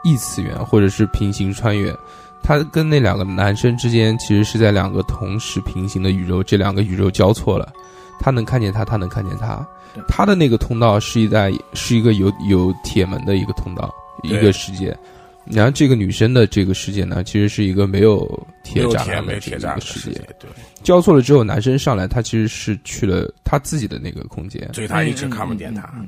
[0.04, 1.96] 异次元或者是平行穿越，
[2.42, 7.72] 他跟那两个男生之间其实是在两个同时平行的宇宙，这两个宇宙交错了，
[8.20, 9.66] 他能看见他，他能看见他，
[10.08, 14.98] 他的那个通道是一在是一个有有铁门的一个通道，一个世界。
[15.46, 20.50] 然后这个女生的这个世界呢，其实是一个没有铁栅铁没铁栏的世界一个世界。，对，
[20.84, 24.70] 交错了之后，男生上来，他其实是去了他自己的那个空间。
[24.74, 25.82] 所以他一直看不见他。
[25.98, 26.08] 嗯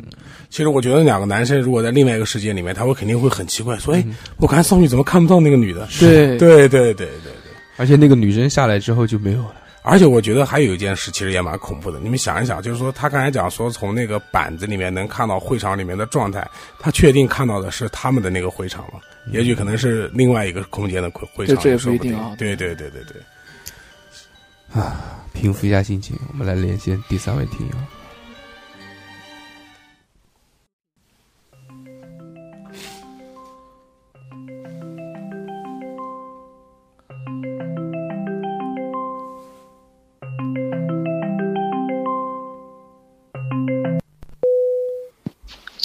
[0.49, 7.33] 其实我觉得两个男生如果在另外一个世界里面，他会肯定会很奇怪，说：“哎，嗯我刚才上去怎么看不到那个女的？”对对对对对对。
[7.75, 9.55] 而且那个女生下来之后就没有了。
[9.85, 11.99] 而且我觉得还有一件事，其实也蛮恐怖的。
[11.99, 16.45] 你们想一想，就是说他刚才讲说从那个板子里面能看到会场里面的状态，
[16.79, 18.99] 他确定看到的是他们的那个会场吗？
[19.31, 24.81] 也许可能是另外一个空间的会会场，这这也不不一定啊对对对对对。
[25.33, 27.73] 平复一下心情，我们来连线第三位听友。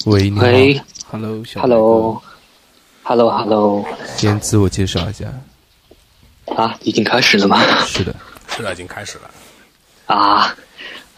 [0.07, 3.85] 喂，你好，喂 Hello，小，Hello，Hello，Hello，
[4.17, 5.27] 先自我介绍一下。
[6.57, 7.63] 啊，已经开始了吗？
[7.85, 8.17] 是的，
[8.49, 9.31] 是的，已经开始了。
[10.07, 10.57] 啊，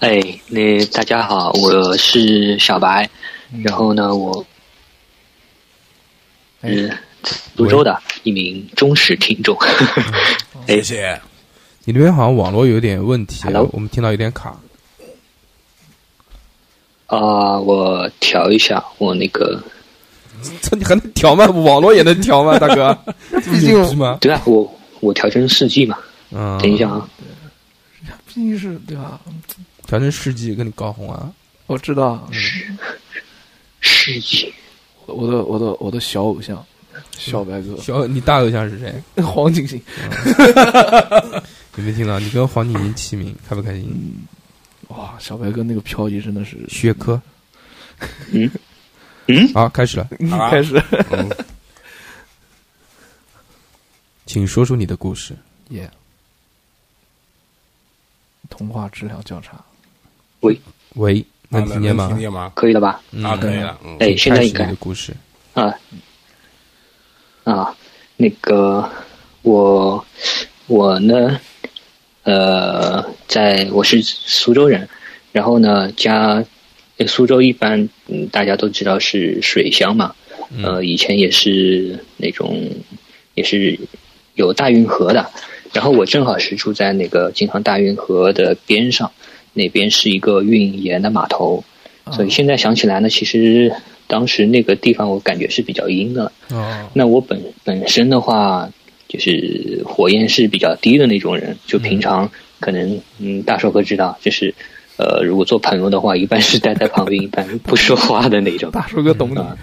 [0.01, 3.09] 哎，那大家好，我是小白，
[3.63, 4.45] 然后呢，我
[6.65, 6.99] 是
[7.55, 9.57] 泸州的一名忠实听众。
[10.67, 11.23] 哎谢谢。
[11.85, 14.59] 你那边好像网络有点问题 Hello 我们听到有点卡。
[17.17, 19.63] 啊，我调一下我那个，
[20.63, 21.45] 这你还能调吗？
[21.47, 22.97] 网络也能调吗，大哥？
[23.45, 24.17] 毕竟是吗？
[24.21, 25.99] 对啊，我我调成四 G 嘛。
[26.31, 27.07] 嗯，等一下啊，
[28.27, 29.21] 毕竟是对吧？
[29.87, 31.31] 调成世纪跟你搞红啊。
[31.67, 32.27] 我知道，
[33.81, 34.51] 世纪
[35.05, 36.65] 我的我的我的小偶像，
[37.19, 38.95] 小白哥，小，你大偶像是谁？
[39.23, 39.79] 黄景行，
[41.77, 42.19] 有没有听到？
[42.19, 44.17] 你跟黄景行齐名，开不开心？
[44.93, 47.21] 哇，小白哥那个漂移真的是学科。
[48.33, 48.51] 嗯
[49.27, 51.31] 嗯，好，开始了，啊开始嗯，
[54.27, 55.35] 请说出你的故事。
[55.69, 55.89] 耶，
[58.51, 59.57] 通话质量较差，
[60.41, 60.61] 喂
[60.95, 62.09] 喂，能听见吗？
[62.09, 62.53] 听见吗？
[62.55, 63.01] 可以了吧？
[63.13, 63.79] 嗯啊，可以了。
[63.85, 65.15] 嗯，哎，现在应该的故事。
[65.55, 65.73] 啊
[67.45, 67.75] 啊，
[68.17, 68.91] 那个
[69.43, 70.05] 我
[70.67, 71.41] 我呢，
[72.25, 73.03] 呃，
[73.33, 74.91] 在我是苏州人，
[75.33, 76.45] 然后呢，家
[76.99, 80.15] 呃苏州一般嗯大家都知道是水乡嘛，
[80.63, 82.69] 呃，以前也是那种
[83.35, 83.81] 也是
[84.35, 85.31] 有大运河的，
[85.73, 89.11] 然后我正好是住在那个京杭大运河的边上，
[89.55, 91.65] 那边是一个运盐的码头，
[92.13, 93.73] 所以现在想起来呢，其实
[94.09, 96.31] 当时那个地方我感觉是比较阴的。
[96.51, 98.69] 哦，那我本本身的话，
[99.09, 102.31] 就是火焰是比较低的那种人，就平常
[102.63, 104.55] 可能嗯，大寿哥知道，就是
[104.97, 108.71] 呃，如果做朋友的话，一般是待在旁边，一般不说话的那种。
[108.73, 109.59] 大叔哥懂你啊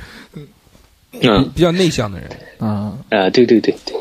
[1.22, 2.30] 嗯，比较内向的人。
[2.60, 3.96] 啊，呃，对对对对。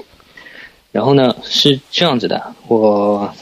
[0.91, 3.33] 然后呢，是这样子的，我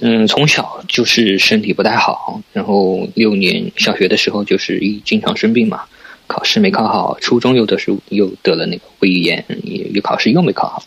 [0.00, 5.82] 嗯从小就是身体不太好，然后六年小学的时候就是一经常生病嘛，
[6.26, 10.82] 考试没考好，初中又得是又得了那个胃炎，也又考试又没考好，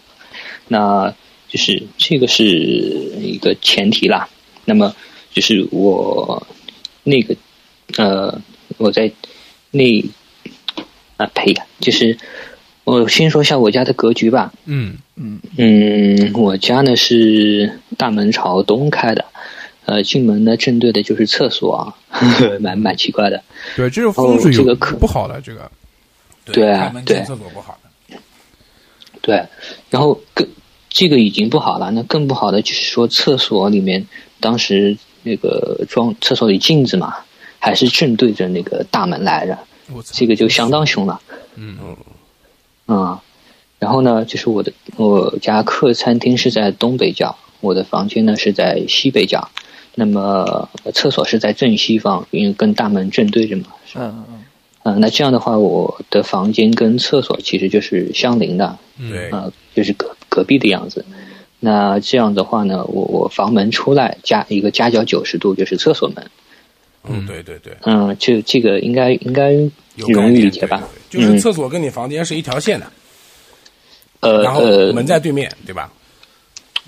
[0.67, 1.13] 那
[1.49, 4.29] 就是这个是一个前提啦。
[4.65, 4.95] 那么
[5.31, 6.47] 就是我
[7.03, 7.35] 那个
[7.97, 8.39] 呃
[8.77, 9.11] 我在
[9.71, 10.03] 那
[11.17, 12.17] 啊呸，就是
[12.83, 14.53] 我先说一下我家的格局吧。
[14.65, 19.25] 嗯嗯嗯，我家呢是大门朝东开的，
[19.85, 23.43] 呃，进门呢正对的就是厕所啊，呵 呵蛮蛮奇怪的。
[23.75, 25.69] 对，这个风水哦这个可不好的，这个
[26.45, 28.17] 对啊对厕所不好的。
[29.21, 29.43] 对，
[29.89, 30.47] 然后更
[30.89, 34.07] 这个已经不好了，那更不好的就是说厕所里面
[34.39, 37.15] 当时那个装厕所里镜子嘛，
[37.59, 39.57] 还是正对着那个大门来着，
[40.11, 41.21] 这个就相当凶了。
[41.55, 41.77] 嗯。
[42.85, 43.21] 啊、
[43.77, 49.51] 然后呢，就是我的我家客餐厅是在东北角，我的房间呢是在西北角，
[49.93, 53.65] 那么呃厕所是在正西方，因为跟大门正对着嘛。
[53.95, 54.43] 嗯嗯
[54.81, 61.05] 啊、那这样的话，我的房间跟厕所其实就是相邻的，对，啊、就是隔隔壁的样子。
[61.59, 66.25] 那这样的话呢，我我房门出来加一个夹角九十度就是厕所门，
[67.03, 69.51] 嗯，对对对，嗯，这这个应该应该
[69.95, 70.77] 有概容易念理解吧？
[71.11, 72.89] 对对就是嗯厕所跟你房间是一条线的，
[74.21, 75.91] 呃然后呃门在对面，对吧？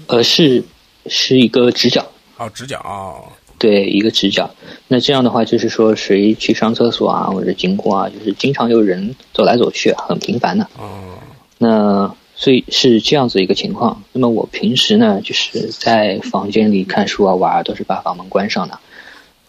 [0.07, 0.63] 呃是
[1.07, 3.27] 是一个直角，哦，直角哦，
[3.57, 4.49] 对，一个直角。
[4.87, 10.67] 那这样的话，就是说谁去上厕所啊，或者经过啊，就是经常有人走来走去，很频繁的。
[10.77, 11.17] 哦，
[11.57, 14.01] 那所以是这样子一个情况。
[14.13, 18.79] 那么我平时呢，就是在房间里看书啊、玩儿，都是把房门关上的。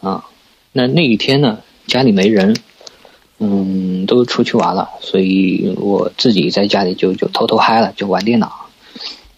[0.02, 0.26] 啊，
[0.72, 2.54] 那那一天呢，家里没人，
[3.38, 8.68] 嗯，都出去玩了，所以我自己在家里就就偷偷嗨了，就玩电脑。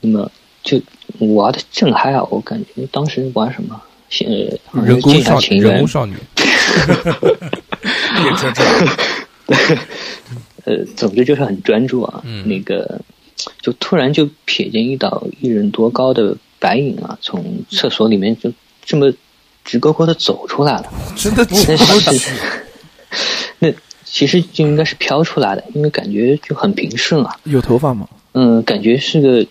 [0.01, 0.33] 那么
[0.65, 0.81] 就
[1.21, 2.25] 玩的正嗨啊！
[2.31, 3.81] 我感觉当时玩什么？
[4.85, 6.49] 人工少情缘人工少女，电
[8.37, 8.65] 车车，
[10.67, 12.21] 呃，总之就是很专注啊。
[12.25, 13.01] 嗯那个
[13.61, 18.53] 就突然就瞥见一道一人多高的白影啊，从厕所里面就
[18.85, 19.13] 这么
[19.65, 20.93] 直勾勾的走出来了。
[21.17, 22.33] 真的那是
[23.59, 23.73] 那
[24.05, 27.37] 其实就应该是飘出来的，因为感觉就很平顺啊。
[27.45, 28.09] 有头发吗？
[28.33, 29.47] 嗯，感觉是个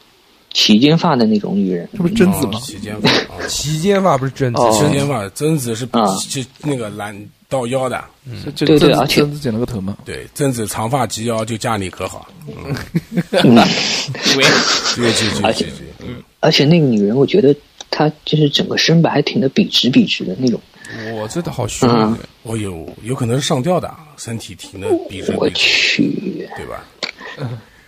[0.53, 1.87] 齐肩发的那种女人。
[1.93, 2.59] 这不是贞子吗？
[2.61, 7.15] 齐肩发，哦齐肩发不是贞子，哦齐肩发，贞子是啊就那个蓝
[7.53, 8.03] 到腰的，
[8.43, 9.95] 这这对对而且贞子剪了个头嘛？
[10.03, 12.27] 对，贞子长发及腰，就嫁你可好？
[12.47, 12.73] 嗯，
[13.43, 14.43] 对，
[14.95, 15.65] 继续继
[16.39, 17.55] 而且那个女人，我觉得
[17.91, 20.59] 她就是整个身板还挺的笔直笔直的那种。
[21.15, 26.83] 我这的好凶嗯的，我有有可能是上吊的，身体挺的笔直我，去，对吧？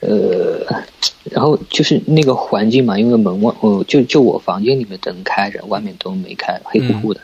[0.01, 0.63] 呃
[1.23, 7.19] 然后就是那个环境嘛，因为门外，我就就我房间里面灯开着，外面都没开，黑乎乎的。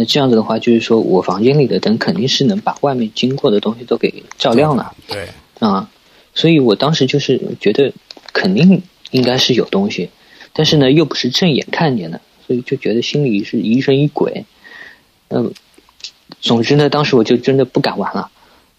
[0.00, 5.28] 那这样子的话，就是说我房间里的灯肯定是能把外面经过的东西都给照亮了对，
[5.58, 5.90] 啊，
[6.34, 7.92] 所以我当时就是觉得
[8.32, 8.80] 肯定
[9.10, 10.10] 应该是有东西，
[10.52, 14.44] 但是呢又不是正眼看见的，所以就觉得心里是疑神疑鬼。
[15.30, 15.52] 嗯、
[16.40, 18.30] 总之呢，当时我就真的不敢玩了。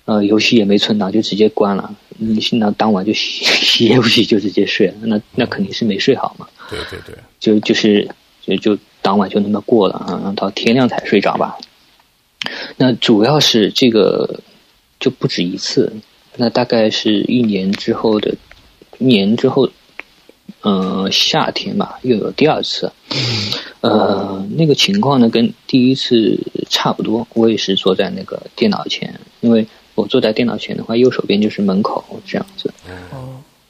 [0.06, 1.94] 呃，游戏也没存档，就直接关了。
[2.18, 4.94] 嗯，那当晚就洗 洗也不洗，就直接睡了。
[5.02, 8.10] 那那肯定是没睡好嘛，对对对，就就是
[8.42, 11.58] 就就当晚就那么过了啊，到天亮才睡着吧。
[12.78, 14.40] 那主要是这个
[15.00, 15.94] 就不止一次，
[16.38, 18.36] 那大概是一年之后的
[18.98, 19.70] 一年之后，
[20.62, 22.92] 呃，夏天吧，又有第二次。
[23.82, 26.40] 呃，那个情况呢，跟第一次
[26.70, 27.28] 差不多。
[27.34, 32.74] 我也是坐在那个电脑前，因为我坐在电脑前的话，右手边就是门口这样子。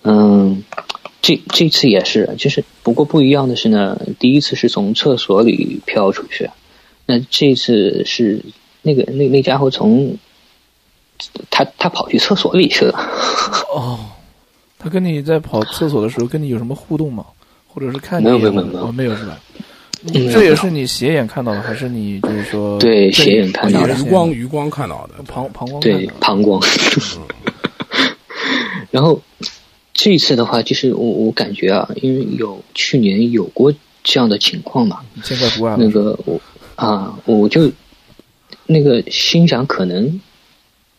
[0.03, 0.63] 嗯，
[1.21, 6.49] 这这次也是，就是不过不一样的是呢，第一次是从厕所里飘出去，
[7.05, 8.43] 那这次是
[8.81, 10.17] 那个那那家伙从
[11.49, 12.97] 他他跑去厕所里去了。
[13.73, 13.99] 哦，
[14.77, 17.25] 他跟你在跑厕所的时候跟你有什么互动吗？
[17.67, 19.39] 或者是看你没有没有没有没有哦没有是吧？
[20.13, 26.59] 嗯这也是你斜眼看到的，还是你就是说对斜眼看到的余光余光看到的，膀膀胱对膀胱。
[28.89, 29.21] 然后
[30.01, 36.39] 这一次的话，就是我我感觉啊，因为有去年有过这样的情况嘛，现在不爱了那个我
[36.77, 37.69] 啊，我就
[38.65, 40.21] 那个心想，可能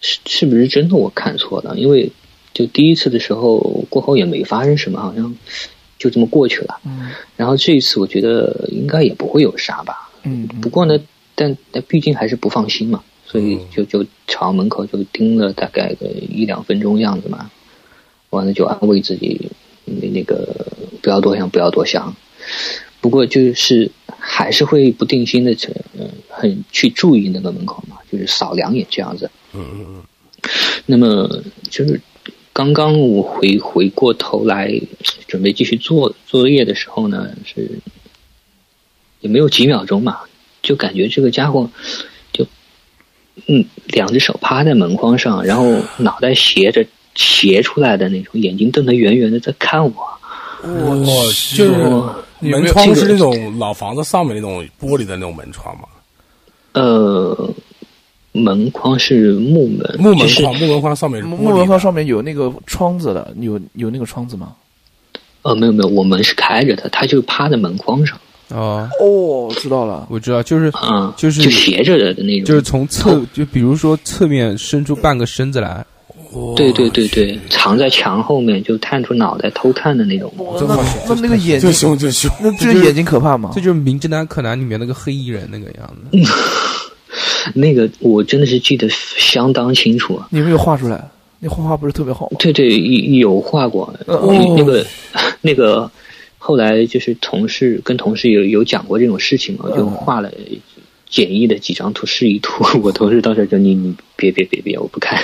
[0.03, 1.79] 是是不是真的我看错了？
[1.79, 2.13] 因为
[2.53, 3.57] 就第一次的时候
[3.89, 5.35] 过后也没发生什么，好像
[5.99, 6.79] 就这么过去了。
[6.85, 10.11] 嗯然后这一次我觉得应该也不会有啥吧。
[10.25, 11.01] 嗯嗯不过呢，
[11.35, 17.51] 但但毕竟还是不放心嘛，所以就就朝门口就盯了大概个一两分钟样子嘛。
[18.31, 19.51] 完了就安慰自己，
[19.85, 20.67] 那那个
[21.03, 22.15] 不要多想，不要多想。
[23.01, 25.57] 不过就是还是会不定心的，
[25.99, 29.31] 嗯，很去注意那个门口嘛，就是扫两眼这样子。
[29.53, 30.03] 嗯嗯嗯，
[30.87, 32.01] 那么就是
[32.53, 34.81] 刚刚我回回过头来
[35.27, 37.81] 准备继续做作业的时候呢，是
[39.21, 40.21] 也没有几秒钟嘛，
[40.63, 41.71] 就感觉这个家伙
[42.33, 42.47] 就
[43.47, 49.93] 嗯，两只手趴在门框上，然后脑袋斜着斜出来的那种，眼睛瞪得圆圆的在看我。
[50.63, 50.95] 我
[51.55, 51.73] 就是
[52.41, 55.85] 门窗是那种老房子上面那种玻璃的那种门窗吗，
[56.73, 57.55] 呃，
[58.33, 64.55] 门框是木门，木门框，木门框上面木门框上面有那个窗子的，有有那个窗子吗？
[65.43, 75.83] 呃，没有没有，我门是开着的，它就趴在门框上，哦，哦，知道了，我知道，就是啊、就是就斜着的那种，就是从侧，就比如说侧面伸出半个身子来，
[76.57, 80.33] 对对对对，藏在墙后面就探出脑袋偷看的那种。
[80.39, 80.77] 那
[81.09, 83.61] 那那个眼睛就，凶就凶，那这个眼睛可怕吗这？
[83.61, 86.33] 就是《名侦探柯南》里面那个黑衣人那个样子。
[87.55, 90.29] 那个我真的是记得相当清楚啊。
[90.31, 91.05] 你有没有画出来？
[91.41, 92.37] 那画画不是特别好吗？
[92.39, 94.87] 对对，有有画过，哦那个
[95.41, 95.91] 那个
[96.39, 100.31] 后来就是同事跟同事有有讲过这种事情嘛，就画了
[101.11, 102.65] 简易的几张图示意图。
[102.83, 105.21] 我同事当时就你你别别别别，我不看，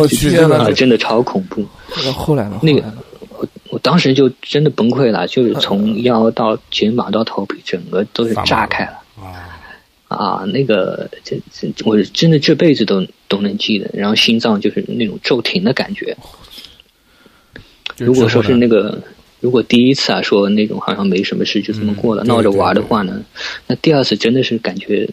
[0.00, 1.64] 我 去，啊，真的超恐怖。
[2.04, 2.58] 那后来呢？
[2.62, 2.82] 那个
[3.36, 8.98] 我我当时就真的崩溃了，就是从腰到肩膀到头皮，整个都是炸开了。
[9.22, 9.54] 啊，
[10.08, 13.90] 啊，那个这这，我真的这辈子都都能记得。
[13.92, 16.16] 然后心脏就是那种骤停的感觉。
[17.98, 19.02] 如果说是那个，
[19.40, 23.24] 如果第一次啊说那种好像没什么事就这么过了，嗯闹着玩的话呢，
[23.66, 25.08] 那第二次真的是感觉，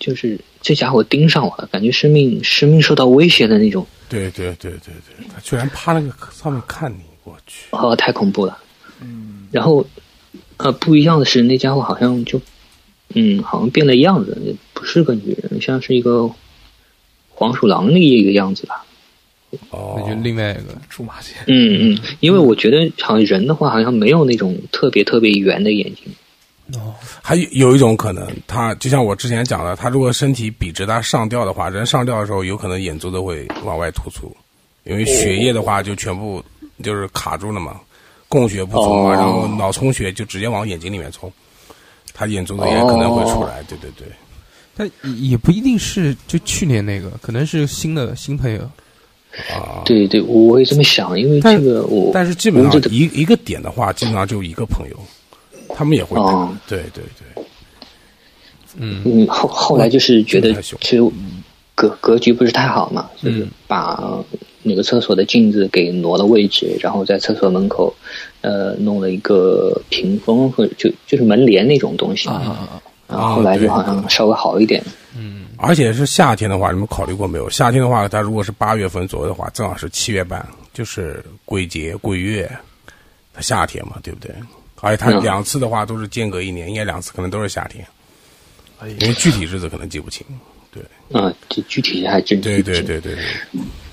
[0.00, 8.58] 就是这家伙盯上我了，感觉生命生命受到威胁的那种，对对对对对，他居然趴那个上面看你，我去，哦，太恐怖了。
[9.00, 9.86] 嗯，然后
[10.56, 12.40] 呃，不一样的是，那家伙好像就，
[13.14, 16.28] 嗯，好像变了样子，不是个女人，像是一个
[17.30, 18.84] 黄鼠狼的一个样子吧。
[19.70, 19.96] 哦。
[19.98, 26.04] 那就另外一个，出马仙，嗯嗯，因为我觉得好像人的话，好像没有那种特别特别圆的眼睛。
[26.74, 26.94] 哦。
[27.22, 34.34] 还有有一种可能，他就像我之前讲的，他如果身体笔直，他上吊的话，人上吊的时候，有可能眼珠子会往外突出，
[34.84, 36.42] 因为血液的话就全部
[36.82, 37.80] 就是卡住了嘛，
[38.28, 39.12] 供血不足嘛，哦。
[39.12, 41.30] 然后脑充血就直接往眼睛里面冲，
[42.14, 44.06] 他眼珠子也可能会出来，对对对。
[44.74, 44.88] 但
[45.20, 48.70] 也不一定是就去年那个，可能是新的新朋友。
[49.52, 54.96] 啊，对对，我也这么想，因为这个我但是基本上我这个一一个点的话，基本上就一个朋友，
[55.74, 56.50] 他们也会哦。
[56.52, 57.44] 打，对对对，
[58.76, 59.02] 嗯。
[59.04, 61.02] 嗯，后后来就是觉得其实
[61.74, 63.48] 格格局不是太好嘛，就是嗯。
[63.68, 64.18] 把
[64.64, 67.94] 那个厕所的镜子给挪了位置，然后在厕所门口
[68.40, 72.82] 呃弄了一个屏风或者就就是门帘那种东西啊啊啊！
[73.06, 74.82] 然后后来就好像稍微好一点。
[75.16, 77.50] 嗯而且是夏天的话，你们考虑过没有？
[77.50, 82.50] 夏天的话，它如果是八月份左右的话，正好是七月半，就是鬼节、鬼月，
[83.34, 84.34] 它夏天嘛，对不对？
[84.80, 87.84] 而且它嗯两次的话都是间隔一年，应该两次可能都是夏天，
[89.00, 90.24] 因为具体日子可能记不清。
[91.10, 93.24] 嗯，这具体还真对对对对对，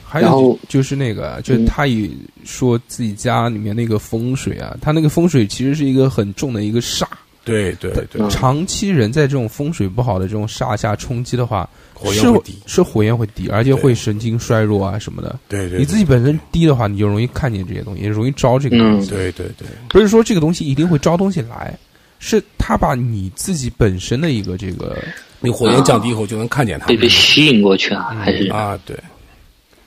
[0.06, 2.08] 还有就就是那个，就是他也
[2.44, 7.08] 说自己家里面那个风水啊，他那个风水其实是一个很重的一个煞，
[7.46, 12.58] 对对对，嗯长期人在这种风水不好的这种煞下冲击的话，是火焰会低。
[12.66, 15.40] 是火焰会低，而且会神经衰弱啊什么的。
[15.48, 19.12] 对对，你自己本身低的话，你就容易看见这些东西，也容易招这个东西。
[19.12, 21.78] 对对对，不是说这个东西一定会招东西来，
[22.20, 24.98] 是他把你自己本身的一个这个
[25.40, 26.88] 你火焰降低以后就能看见它。
[26.88, 28.48] 被被吸引过去啊，还是？
[28.50, 28.98] 啊，对，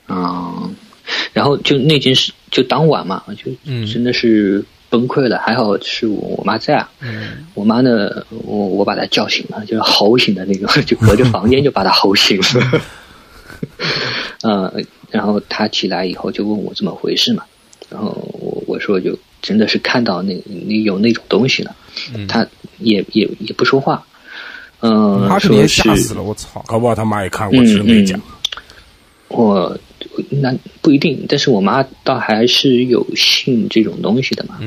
[0.09, 0.75] 嗯，
[1.33, 3.85] 然后就那件事，就当晚嘛，就嗯。
[3.87, 5.39] 真的是崩溃了。
[5.39, 12.83] 还好是我我妈在啊，嗯我妈呢，我我把她叫醒了，就是吼醒的那种， 就隔着房间就把她吼醒了。
[14.43, 14.73] 呃，
[15.11, 17.45] 然后她起来以后就问我怎么回事嘛，
[17.91, 18.11] 然后
[18.41, 21.75] 我我说就真的是看到那那有那种东西了，
[22.15, 22.47] 嗯，她
[22.79, 24.05] 也也也不说话，
[24.81, 26.63] 嗯、他肯定说是吓死了，我操！
[26.69, 28.21] 搞不好他妈也看过，只是没讲。
[29.27, 29.77] 我
[30.31, 34.59] 那不一定，但是我妈倒还是有信这种东西的嘛。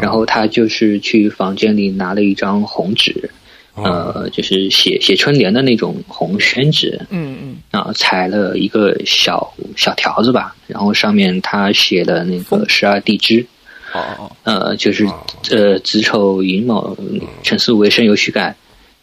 [0.00, 3.30] 然后她就是去房间里拿了一张红纸，
[3.74, 13.46] 啊呃，就是写写春联的那种红宣纸，嗯嗯，然后裁了一个小小条子吧，然后上面她写了那个十二地支，
[13.92, 16.96] 哦哦呃，就是啊呃子丑寅卯
[17.42, 18.54] 辰巳午未申酉戌亥，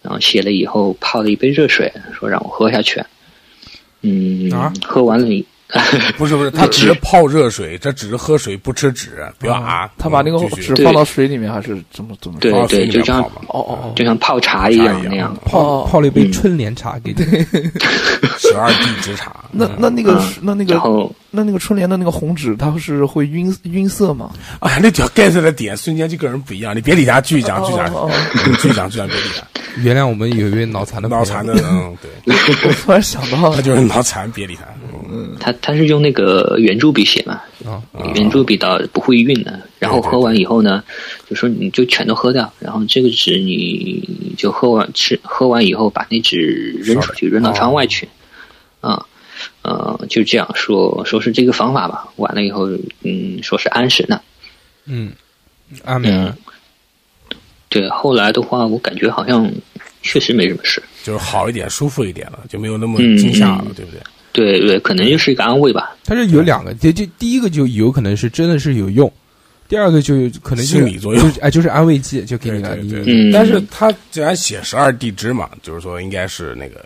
[0.01, 3.01] 然后写了以后泡了一杯热水，说让我喝下去。
[4.01, 5.43] 嗯，啊喝完了以
[6.17, 9.89] 不是不是，他只是泡热水，这只是喝水不吃纸，不要啊。
[9.97, 12.39] 他把那个纸放到水里面，还是怎么怎么？
[12.39, 15.35] 对对，就像哦哦哦，就像泡茶一样那样。
[15.45, 17.23] 泡哦泡了一杯嗯春联茶给你，
[18.39, 19.35] 十二地支茶。
[19.51, 24.31] 那那那个嗯那那个然后那那个春联的那个红纸，它是会晕晕色吗？
[24.59, 27.91] 哎，那条盖子的点瞬间就跟人不一样，你别理他，继续讲，继续讲
[28.61, 29.45] 继续讲，继续讲，别理他。
[29.81, 32.33] 原谅我们有一位脑残的脑残的，嗯，对，
[32.67, 34.63] 我突然想到他，就是脑残，别理他。
[35.09, 37.81] 嗯他他是用那个圆珠笔写嘛，啊，
[38.15, 39.61] 圆珠笔倒不会晕的。
[39.79, 40.83] 然后喝完以后呢，
[41.29, 48.07] 就说你就全都喝掉，然后这个纸你就喝完吃喝完以后把那纸扔出去，扔到窗外去。
[48.81, 49.05] 啊，
[49.63, 52.09] 呃，就这样说说是这个方法吧。
[52.17, 52.69] 完了以后，
[53.03, 54.21] 嗯，说是安神的。
[54.85, 55.11] 嗯，
[55.83, 56.37] 阿美尔嗯，
[57.69, 59.51] 对，后来的话，我感觉好像
[60.01, 60.81] 确实没什么事。
[61.03, 64.01] 就是好一点，舒服一点了，就没有那么嗯惊吓了嗯，对不对？
[64.37, 65.95] 对对，可能就是一个安慰吧。
[66.05, 69.11] 它是有两个，就就第一个就有可能是真的是有用，
[69.67, 70.13] 第二个就
[70.43, 76.85] 可能就是心理作用就哎，就是安慰剂，就给你了，你对但是他既然写十二地支嘛，就是说应该是那个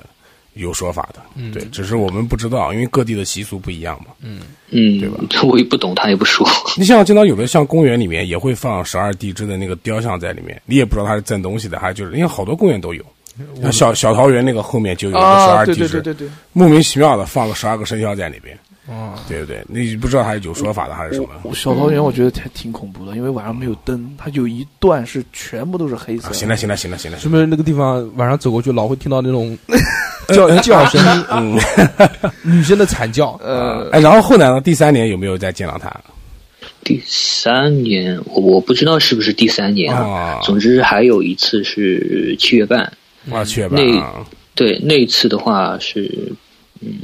[0.53, 4.13] 有说法的，嗯对，只是我们不知道，因为各地的习俗不一样嘛。
[4.21, 4.39] 嗯
[4.69, 5.19] 嗯，对吧？
[5.43, 6.47] 我也不懂，他也不说。
[6.77, 13.03] 你像经常有的像公园里面也会放十二地支的那个雕像在里面，你也不知道它是赠东西的，还是就是因为好多公园都有。
[13.61, 18.57] 像小小桃园那个后面就有个十啊，二地支，对对对对对，莫名其妙的放了十二个生肖在里边，
[18.87, 19.63] 哦，对不对？
[19.67, 21.29] 你不知道它是有说法的还是什么？
[21.43, 26.27] 我小桃园我觉得还挺恐怖的，因为晚上没有灯，它有一段是全部都是黑色。
[26.27, 29.57] 啊行了行了行了行了，是不是那个地方晚上走过去老会听到那种
[30.29, 31.57] 叫叫声，嗯，
[32.43, 33.39] 女生的惨叫？
[33.43, 34.61] 呃，哎，然后后来呢？
[34.61, 35.91] 第三年有没有再见到他？
[36.83, 40.01] 第三年，我我不知道是不是第三年啊。
[40.03, 42.91] 啊，总之还有一次是七月半，
[43.29, 46.31] 啊，去吧那啊，对那一次的话是，
[46.79, 46.97] 嗯，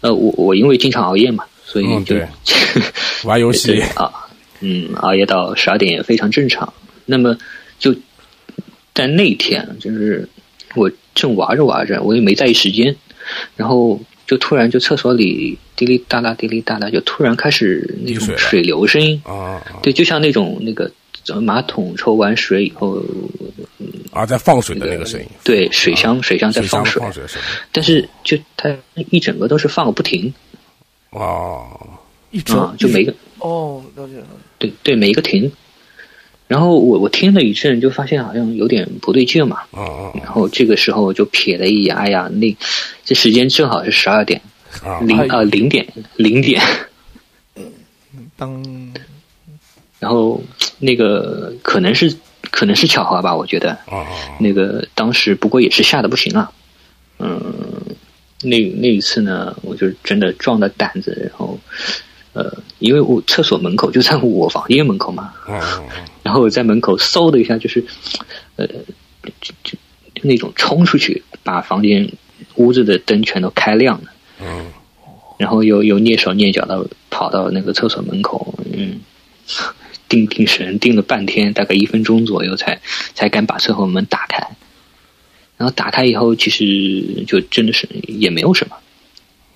[0.00, 2.16] 呃，我我因为经常熬夜嘛，所以就、
[3.24, 4.10] 玩游戏对啊，
[4.60, 6.72] 嗯，熬夜到十二点也非常正常。
[7.06, 7.36] 那么
[7.78, 7.94] 就
[8.94, 10.28] 在那天，就是
[10.74, 12.96] 我正玩着玩着，我也没在意时间，
[13.56, 20.90] 然后就突然就厕所里滴哩答答滴哩答答，就突然开始那种水流声音，啊对，就像那种那个呃
[21.40, 23.02] 马桶抽完水以后，
[24.12, 28.76] 啊，在放水的那个声音，对，水箱水箱在水箱放水，放水的声音，但是就它
[29.10, 30.32] 一整个都是放个不停。
[31.10, 31.66] 哦，
[32.30, 34.26] 一整啊，就每个哦，了解了。
[34.58, 35.50] 对对每一个停。
[36.46, 39.62] 然后我我听了一阵，就发现好像有点不对劲嘛。
[39.70, 42.54] 哦哦然后这个时候就瞥了一眼，哎呀，那
[43.04, 44.40] 这时间正好是十二点。
[45.02, 46.60] 零啊零点零点，
[48.36, 48.60] 当
[50.04, 50.38] 然后
[50.78, 52.14] 那个可能是
[52.50, 53.72] 可能是巧合吧，我觉得。
[53.86, 54.04] 哦，
[54.38, 56.52] 那个当时不过也是吓得不行了，
[57.18, 57.42] 嗯，
[58.42, 61.58] 那那一次呢，我就真的壮着胆子，然后，
[62.34, 65.32] 呃，因为我厕所门口就在我房间门口嘛，
[66.22, 67.82] 然后我在门口嗖的一下就是，
[68.56, 68.66] 呃，
[69.40, 69.78] 就就
[70.12, 72.12] 就那种冲出去，把房间
[72.56, 74.10] 屋子的灯全都开亮了，
[74.42, 74.66] 嗯
[75.38, 79.00] 然后又又蹑手蹑脚的跑到那个厕所门口，嗯，
[80.14, 82.80] 定定神，定了半天，大概一分钟左右才
[83.14, 84.38] 才敢把厕所门打开。
[85.56, 88.76] 然后打开以后，其实就真的是也没有什么。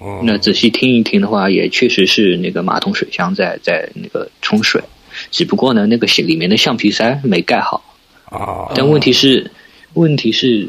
[0.01, 4.83] 嗯，那仔细听一听的话，也确实是那个马桶水箱在在那个冲水，
[5.31, 7.85] 只不过呢，那个里面的橡皮塞没盖好。
[8.25, 9.51] 啊，但问题是，
[9.95, 10.69] 问题是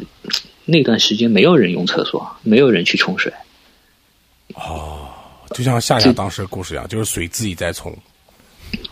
[0.65, 3.33] 那段时间没有人用厕所，没有人去冲水。
[5.55, 7.95] 就像夏夏当时的故事一样，就是水自己在冲。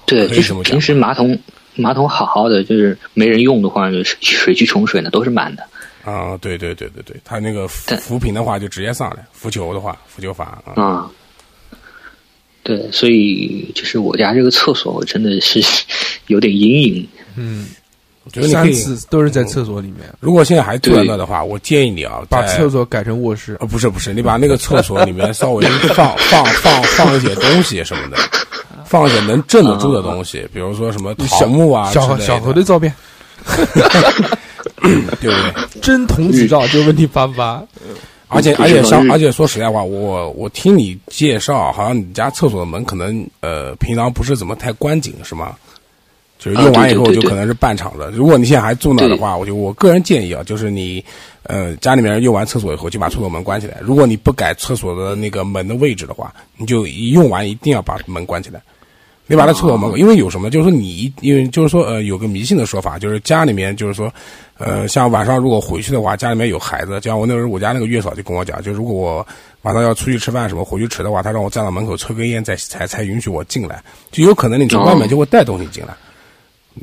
[0.05, 1.37] 对，就是平时马桶
[1.75, 5.63] 马桶好好的，就是没人用的话，就是水去冲水呢都是满的。
[6.03, 11.11] 啊，对对对对对，他那个浮但浮萍的话就直接上来，浮球的话，浮球法啊，啊、
[12.63, 15.61] 对，所以就是我家这个厕所，我真的是
[16.27, 17.07] 有点阴影。
[17.35, 17.67] 嗯，
[18.23, 23.57] 我觉得三，次都是在厕所里面，如果现在还住在那的话，我建议你啊，把厕所改成卧室。
[23.59, 28.17] 呃不是不是，你把那个厕所里面稍微 放放放放一些东西什么的，
[28.87, 32.93] 放一些能镇得住的东西，比如说什么桃木啊小何小何的照片，
[35.21, 35.81] 对 不对？
[35.81, 37.63] 真童子照，这个问题发不发？
[38.29, 45.55] 而且而且像而且说实在话，我我听你介绍，好像你家厕所的门可能呃平常不是怎么太关紧，是吗？
[46.37, 48.11] 就是用完以后就可能是半场的。
[48.11, 51.03] 如果你现在还住那的话，我就我个人建议啊，就是你
[51.43, 53.77] 呃家里面用完厕所以后就把厕所门关起来。
[53.81, 58.61] 如果你不改厕所的那个门的位置的话，你就一用完一定要把门关起来。
[59.27, 64.11] 你把那厕所门，因为有什么，就是说你，因为就是说，呃，有个迷信的说法，就是家里面就是说，
[64.57, 69.27] 呃，像晚上如果回去的话，家里面有孩子，就像我那时候我家那个月嫂就跟我讲，就如果我
[69.63, 75.93] 晚上要出去吃饭什么回去吃的话，他让我站到门口抽根烟再才才允许我进来，就有可能你从外面就会带东西进来。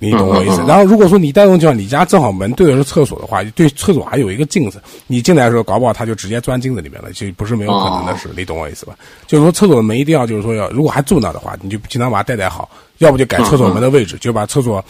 [0.00, 0.62] 你懂我意思？
[0.66, 8.28] 然后如果说你带动进来，你家正好门对的是厕所的话，对厕所还有一个镜子，你进来的时候搞不好他就直接钻镜子里面了，就不是没有可能的事。
[8.36, 8.94] 你懂我意思吧？
[9.26, 12.68] 就是说厕所的门一定要就是说要，如果还住那的话，你就尽量把它带带好，
[12.98, 14.84] 要不就改厕所门的位置，就把厕所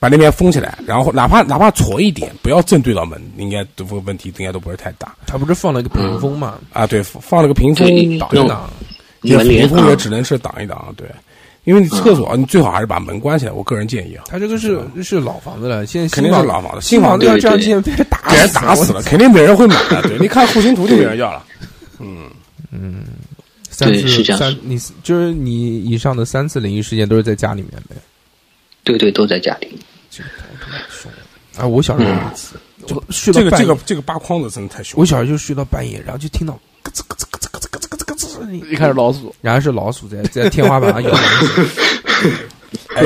[0.00, 6.86] 把那边封起来，然后哪怕哪怕矬一点，不要正对到门，应该这个问题应该都不是太大他不是放了个屏风嘛，啊。
[6.86, 7.86] 对，放了个屏风
[8.18, 8.70] 挡一挡，
[9.22, 11.06] 也门帘啊屏风也只能是挡一挡，对。
[11.68, 14.24] 因为你厕所你最好还是把门关起来，我个人建议啊。
[14.26, 20.08] 他这个是是老房子了，现在肯定是老房子新房子要这样建，被打给人打死了，肯定没人会买的。
[20.08, 21.44] 对， 你看户型图就没人要了。
[21.98, 22.30] 嗯
[22.72, 23.04] 嗯
[23.70, 27.96] 三次对是这样三，你就是你以上的三次灵异事件都是在家里面的。
[28.82, 29.78] 对对，都在家里。
[31.58, 32.56] 啊，我小时候有一次，
[32.86, 35.04] 就睡到这个半夜这个这个扒筐子真的太凶我。
[35.04, 37.87] 小时候就睡到半夜，然后就听到咯吱咯吱咯吱咯吱咯吱，
[38.70, 42.30] 一看是老鼠，然后是老鼠在在天花板上咬东西。
[42.94, 43.04] 哎，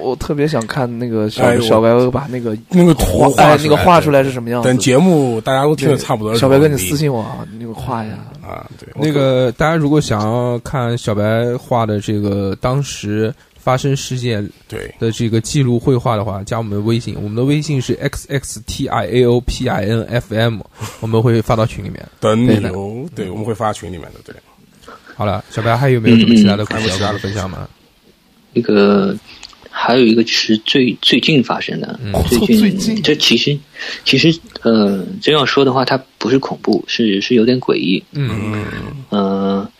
[0.00, 4.68] 我特别想看那个小哎小白鹅把那个那个图画哎那个画出来来是什么样子。
[4.68, 8.16] 等节目大家都听得差不多了，小白哥，你私信我啊，那个画一下。
[8.46, 20.60] 啊，对，那个大家如果想要看小白画的这个当时发生事件对的这个记录绘画的话，加我们的微信，我们的微信是 x x t i a o p i n f m，
[21.00, 22.04] 我们会发到群里面。
[22.18, 24.34] 等你哦，对，我们会发群里面的，对。
[25.14, 27.68] 好了，小白还有没有什么其他的故事要跟我们分享吗？
[28.54, 29.16] 那个
[29.70, 33.58] 还有一个就是最最近发生的，嗯最近最近这其实
[34.04, 38.02] 其实呃，真要说的话，它不是恐怖，是是有点诡异。
[38.12, 38.64] 嗯
[39.08, 39.70] 呃，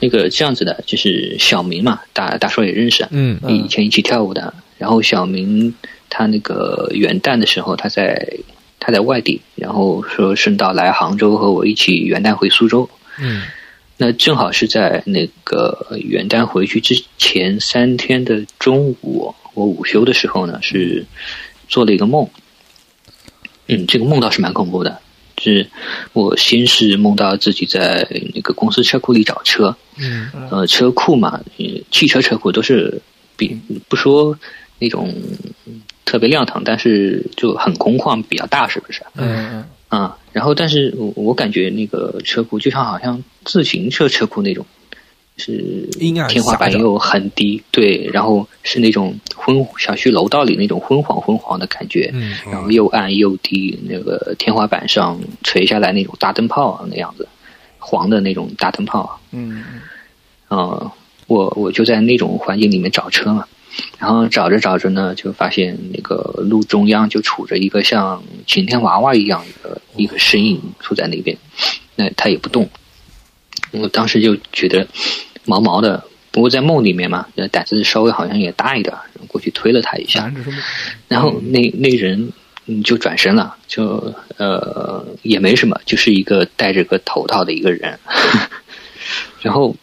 [0.00, 4.54] 那个这样子的，就是小明嘛，大大叔也认识，嗯以前一起跳舞的。
[4.78, 5.74] 然后小明
[6.10, 8.38] 他那个元旦的时候，他在
[8.80, 12.88] 他在外地，然后说顺道来杭州和我一起元旦回苏州。
[13.20, 13.42] 嗯
[14.02, 21.06] 那正好是在那个元旦回去之前三天的中午，我午休的时候呢，是
[21.68, 22.28] 做了一个梦。
[23.68, 24.98] 嗯，这个梦倒是蛮恐怖的，
[25.36, 25.68] 就是
[26.14, 33.00] 我先是梦到自己在那个公司车库里找车，嗯呃，车库嘛，呃汽车车库都是
[33.36, 33.56] 比
[33.88, 34.36] 不说
[34.80, 35.14] 那种
[36.04, 39.00] 特别亮堂，但是就很空旷，比较大，是不是？
[39.14, 44.64] 嗯啊，然后但是我我感觉那个车库就像好像自行车车库那种，
[45.36, 45.86] 是
[46.30, 57.28] 天花板又很低，对，然后是那种昏小区楼道里那种昏黄昏黄的感觉，嗯然后又暗又低，那个天花板上垂下来那种大灯泡啊那样子，
[57.78, 59.62] 黄的那种大灯泡啊，嗯。
[60.48, 60.90] 啊，
[61.26, 63.46] 我我就在那种环境里面找车嘛，
[63.98, 66.16] 然后找着找着呢，就发现那个
[66.48, 71.36] 路中央就杵着一个像晴天娃娃一样的一个身影杵在那边，
[71.96, 72.68] 那他也不动。
[73.72, 74.86] 我当时就觉得
[75.44, 78.94] 毛毛的，不过在梦里面嘛，那胆子稍微好像也大一点，
[79.28, 80.30] 过去推了他一下，
[81.08, 82.32] 然后那那人
[82.84, 87.98] 就转身了，就呃也没什么，就是一个戴着个头套的一个人。
[89.40, 89.74] 然后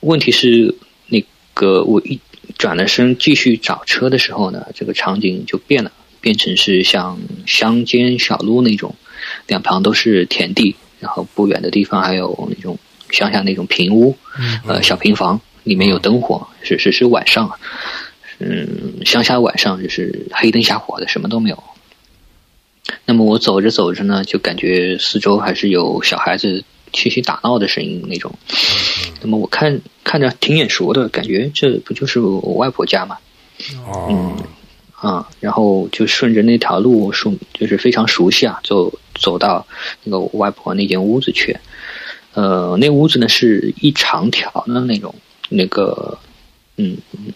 [0.00, 0.74] 问题是
[1.06, 1.24] 那
[1.54, 2.20] 个我一
[2.58, 8.94] 转了身继续找车的时候呢，这个场景就变了，变成是像乡间小路那种，
[9.46, 12.78] 两旁都是田地，然后不远的地方还有那种
[13.10, 14.16] 乡下那种平屋，
[14.66, 17.58] 呃小平房，里面有灯火，是是是晚上啊。
[18.38, 21.62] 嗯，乡下晚上就是黑灯瞎火的，什么都没有。
[23.04, 28.38] 那么我走着走着呢，就感觉四周还是有小孩子嬉戏打闹的声音那种。
[29.26, 33.18] 那么我看看着挺眼熟的，感觉这不就是我外婆家嘛？
[33.84, 34.36] 哦，
[34.92, 39.66] 啊，然后就顺着那条路，熟就是非常熟悉啊，就走到
[40.04, 41.58] 那个我外婆那间屋子去。
[42.34, 45.12] 呃，那屋子呢是一长条的那种，
[45.48, 46.18] 那个，
[46.76, 47.32] 嗯，嗯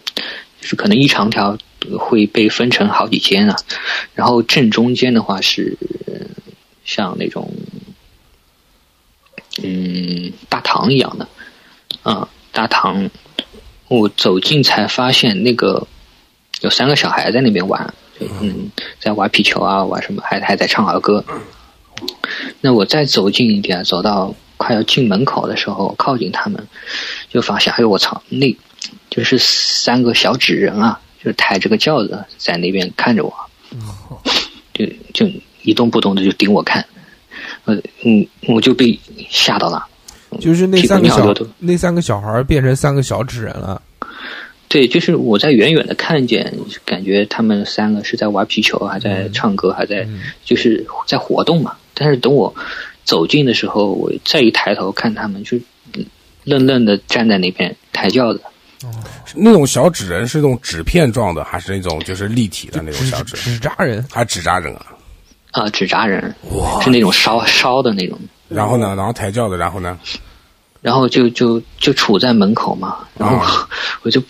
[0.61, 1.57] 就是可能一长条
[1.99, 3.57] 会被分成好几间啊。
[4.15, 5.77] 然后正中间的话是
[6.85, 7.51] 像那种，
[9.61, 11.27] 嗯，大堂一样的，
[12.03, 13.09] 啊，大堂。
[13.87, 15.85] 我走近才发现，那个
[16.61, 21.25] 有三个小孩在那边玩，就嗯，在玩皮球啊，玩什么，还还在唱儿歌。
[22.61, 26.65] 那我再走近一点，走到快要进门口的时候，靠近他们，
[27.29, 28.55] 就发现，哎呦我操，那
[29.09, 33.33] 就是三个小纸人啊，就抬着个轿子在那边看着我，
[34.73, 35.29] 就就
[35.63, 36.85] 一动不动的就盯我看，
[37.65, 37.75] 呃
[38.05, 38.97] 嗯，我就被
[39.29, 39.85] 吓到了。
[40.39, 43.81] 就是那三个小那三个小孩变成三个小纸人了。
[44.67, 46.53] 对，就是我在远远的看见，
[46.85, 50.07] 感觉他们三个是在玩皮球，还在唱歌，还在
[50.45, 51.75] 就是在活动嘛。
[51.93, 52.53] 但是等我
[53.03, 55.57] 走近的时候，我再一抬头看他们，就
[56.45, 58.41] 愣愣的站在那边抬轿子。
[59.35, 63.35] 那种小纸人是那种纸片状的，还是那种就是立体的那种小纸？
[63.35, 64.85] 纸扎人，还纸扎人啊？
[65.51, 66.33] 啊，纸扎人
[66.81, 68.17] 是那种烧烧的那种，
[68.51, 69.97] 然后呢，然后抬轿子，然后呢？
[70.81, 73.67] 然后就就就杵在门口嘛，然后
[74.01, 74.21] 我就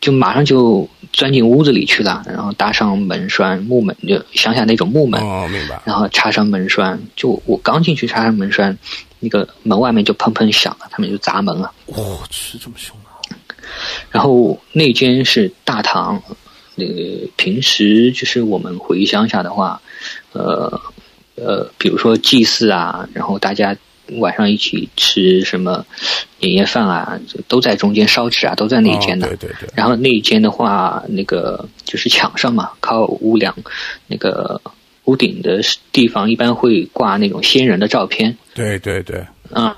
[0.00, 5.80] 就马上就钻进屋子里去了，然后搭上门栓，木门就乡下那种木门，哦，明白。
[5.84, 8.76] 然后插上门栓，就我刚进去插上门栓，
[9.20, 11.72] 那个门外面就砰砰响了，他们就砸门了。
[11.86, 13.22] 我去，这么凶啊！
[14.10, 16.20] 然后那间是大堂，
[16.74, 19.80] 那个平时就是我们回乡下的话，
[20.32, 20.80] 呃
[21.36, 23.76] 呃，比如说祭祀啊，然后大家
[24.18, 25.84] 晚上一起吃什么
[26.38, 29.26] 年夜饭啊，就都在中间烧纸啊，都在那一间的。
[29.26, 29.68] 哦对对对。
[29.74, 33.54] 然后那一间的话，那个就是墙上嘛，靠屋梁
[34.06, 34.60] 那个
[35.04, 35.60] 屋顶的
[35.90, 38.36] 地方，一般会挂那种仙人的照片。
[38.54, 39.76] 对对对，啊、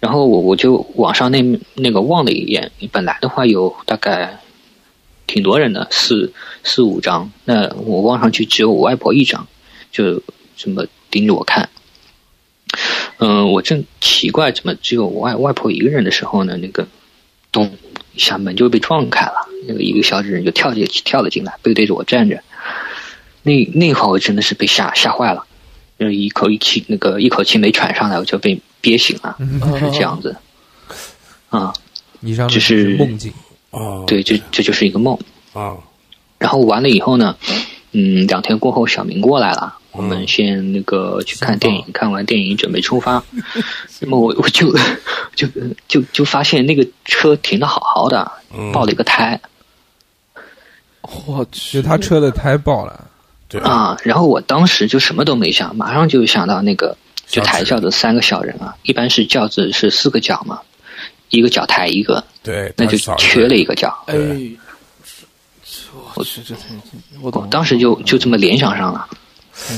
[0.00, 1.42] 然后我我就往上那
[1.74, 4.40] 那个望了一眼，本来的话有大概
[5.26, 6.32] 挺多人的，四
[6.64, 9.46] 四五张，那我望上去只有我外婆一张，
[9.92, 10.20] 就
[10.62, 11.68] 这么盯着我看。
[13.18, 16.86] 嗯、我正奇怪怎么只有我外外婆一个人的时候呢，那个
[17.50, 17.76] 咚
[18.14, 22.42] 一下门就被撞开了，那个一个小纸人就跳进跳了进来，背对着我站着。
[23.42, 25.44] 那那会儿我真的是被吓吓坏了，
[25.98, 29.36] 就一口一气那个一口气没喘上来，我就被憋醒了，
[29.78, 30.36] 是这样子。
[31.50, 31.72] 啊，
[32.20, 33.32] 以上这是是梦境。
[33.70, 35.18] 哦，对，这这就是一个梦。
[35.52, 35.76] 啊，
[36.38, 37.36] 然后完了以后呢，
[37.92, 43.22] 嗯，两天过后小明过来了，我们先那个去看电影，看完电影准备出发。
[44.00, 44.74] 那么我我就
[45.36, 45.46] 就
[45.86, 49.40] 就就发现那个车停的好好的，嗯爆了一个胎
[51.26, 53.08] 我去，他车的胎爆了，
[53.48, 53.96] 对，啊！
[54.02, 60.60] 然后我当时就什么都没想，马上就想到那个就抬轿子三个小人啊，一般是轿子是四个脚嘛，
[61.28, 64.04] 一个脚抬一个，对，那就缺了一个脚。
[64.06, 64.14] 哎，
[66.14, 66.62] 我去，这太
[67.20, 67.46] 我我。
[67.50, 69.06] 当时就就这么联想上了。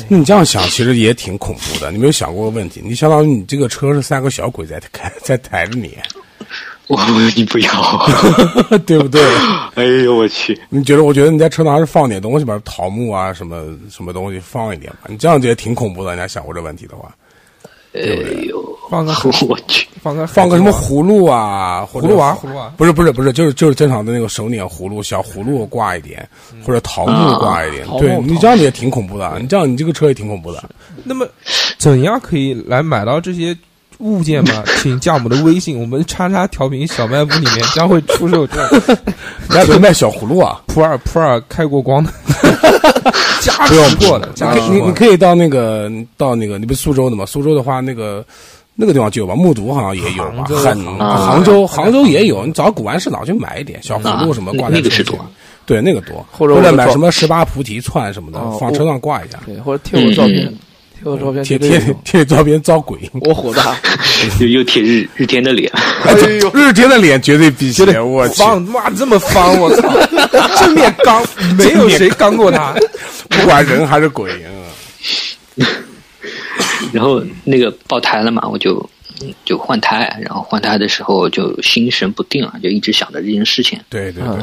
[0.09, 1.91] 你这样想，其实也挺恐怖的。
[1.91, 2.81] 你没有想过个问题？
[2.85, 5.97] 你相当于你这个车是三个小鬼在开， 在抬着你，
[6.87, 6.99] 我
[7.37, 8.07] 你不要，
[8.87, 9.23] 对不对？
[9.75, 10.59] 哎呦我去！
[10.69, 11.03] 你觉得？
[11.03, 15.09] 我觉得你在车上还是放点东西吧，桃木啊，什么什么东西放一点吧。
[15.09, 16.11] 你这样觉得挺恐怖的。
[16.11, 17.13] 人家想过这问题的话，
[17.95, 18.01] 哎
[18.49, 19.13] 呦，放个
[19.49, 19.87] 我去！
[20.05, 26.29] 放个放个什么葫芦啊，葫芦娃，葫芦娃，不是不是不是，就是就是正常的那个手捻葫芦，小葫芦挂一点，
[26.63, 27.87] 或者桃木挂一点。
[27.99, 29.39] 对你这样子也挺恐怖的。
[29.41, 30.63] 你这样你这个车也挺恐怖的。
[31.05, 31.27] 那么
[31.79, 33.57] 怎样可以来买到这些
[33.99, 38.81] 物件嘛， 请加我们的微信，我们叉叉调频小卖部里面将会出售这种
[39.49, 42.13] 人家不是卖小葫芦啊，普洱普洱开过光的，
[43.41, 44.87] 加持过的，你可以你加持过的。
[44.87, 47.25] 你可以到那个到那个，你不是苏州的吗？
[47.25, 48.23] 苏州的话，那个
[48.77, 55.13] 那个地方就有吧，木渎好像也有吧，很啊杭州杭州也有，你找古玩市场去买一点小葫芦什么啊挂在那个是多。
[55.17, 55.31] 车上
[55.67, 60.59] 对，那个多，或者我装者买什么十八菩提串什么的哦，放车上挂一下，对，或者贴我照片嗯，
[61.03, 62.99] 贴我照片贴贴贴照片招鬼。
[63.23, 63.75] 我火大，
[64.41, 65.71] 又又贴日日天的脸，
[66.05, 66.13] 哎
[66.43, 69.89] 呦， 日天的脸绝对辟邪，我去，方哇这么方，我操！
[70.61, 71.25] 正面刚，
[71.57, 72.75] 没有谁刚过他。
[73.31, 74.31] 不管人还是鬼，
[75.57, 75.67] 嗯
[76.93, 78.89] 然后那个爆胎了嘛，我就
[79.45, 83.81] 就换胎，然后换胎的时候就心神不定啊，就一直想着这件事情。
[83.89, 84.41] 对对嗯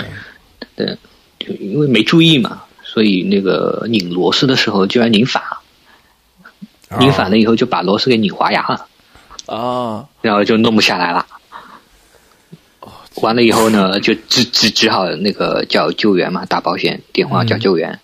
[0.75, 0.97] 对，对，
[1.39, 5.61] 就因为没注意嘛，所以那个拧螺丝的时候居然拧反了，
[6.89, 8.87] 啊拧反了以后就把螺丝给拧滑牙了，
[9.45, 11.25] 啊，然后就弄不下来了。
[13.15, 17.99] 完了以后呢，就只只只好那个叫救援嘛，打保险电话叫救援，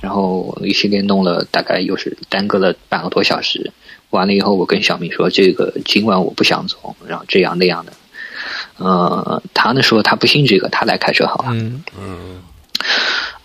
[0.00, 3.72] 然后一系列弄了大概又是耽搁了半个多小时。
[4.10, 7.92] 完了以后，我跟小明说，这个今晚我不想走，然后这样那样的。
[8.76, 11.52] 呃，他呢说他不信这个，他来开车好了。
[11.52, 11.82] 嗯，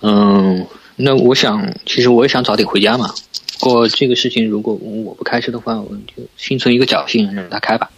[0.02, 3.14] 嗯，那我想，其实我也想早点回家嘛。
[3.60, 7.90] 不过这个事情如果我不开车的话，我就心存一个侥幸，让他开吧。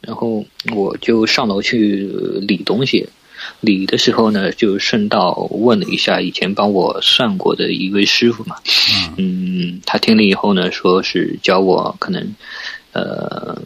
[0.00, 0.44] 然后
[0.74, 2.08] 我就上楼去
[2.42, 3.08] 理东西，
[3.64, 8.56] 理的时候呢，就顺道问了一下以前帮我算过的一位师傅嘛。
[9.16, 12.34] 嗯，他听了以后呢，说是教我可能，
[12.92, 13.62] 呃，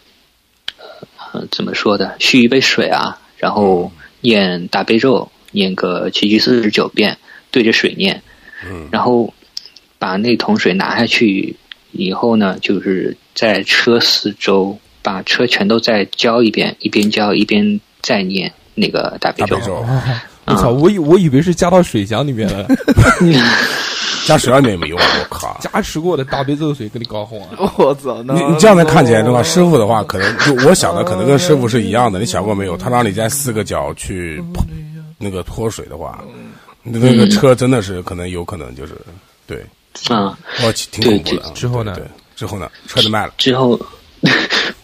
[1.32, 2.16] 呃，怎么说的？
[2.18, 7.18] 续一杯水啊，然后念大悲咒，念个七七四十九遍，
[7.50, 8.22] 对着水念，
[8.66, 9.34] 嗯然后
[9.98, 11.56] 把那桶水拿下去
[11.92, 19.84] 以后呢，就是在车四周把车全都再浇一遍，一边浇一边再念那个大悲咒。
[20.46, 22.66] 我操，我以我以为是加到水箱里面了，
[24.24, 25.56] 加水箱里面也没用，我靠。
[25.60, 27.72] 加持过的大悲咒水给你搞红啊！
[27.76, 32.18] 我操，那你你这样子看起来的话，师傅的话可能就我想的可能跟师傅是一样的。
[32.18, 32.76] 你想过没有？
[32.78, 34.42] 他让你在四个角去
[35.18, 36.24] 那个脱水的话，
[36.82, 38.94] 你那个车真的是可能有可能就是
[39.46, 39.62] 对，
[40.08, 41.46] 啊、我挺恐怖的。
[41.46, 42.70] 啊之后呢对，对之后呢？
[42.86, 43.76] 车子卖了，之后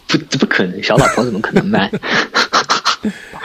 [0.07, 1.89] 不不可能，小老婆怎么可能卖？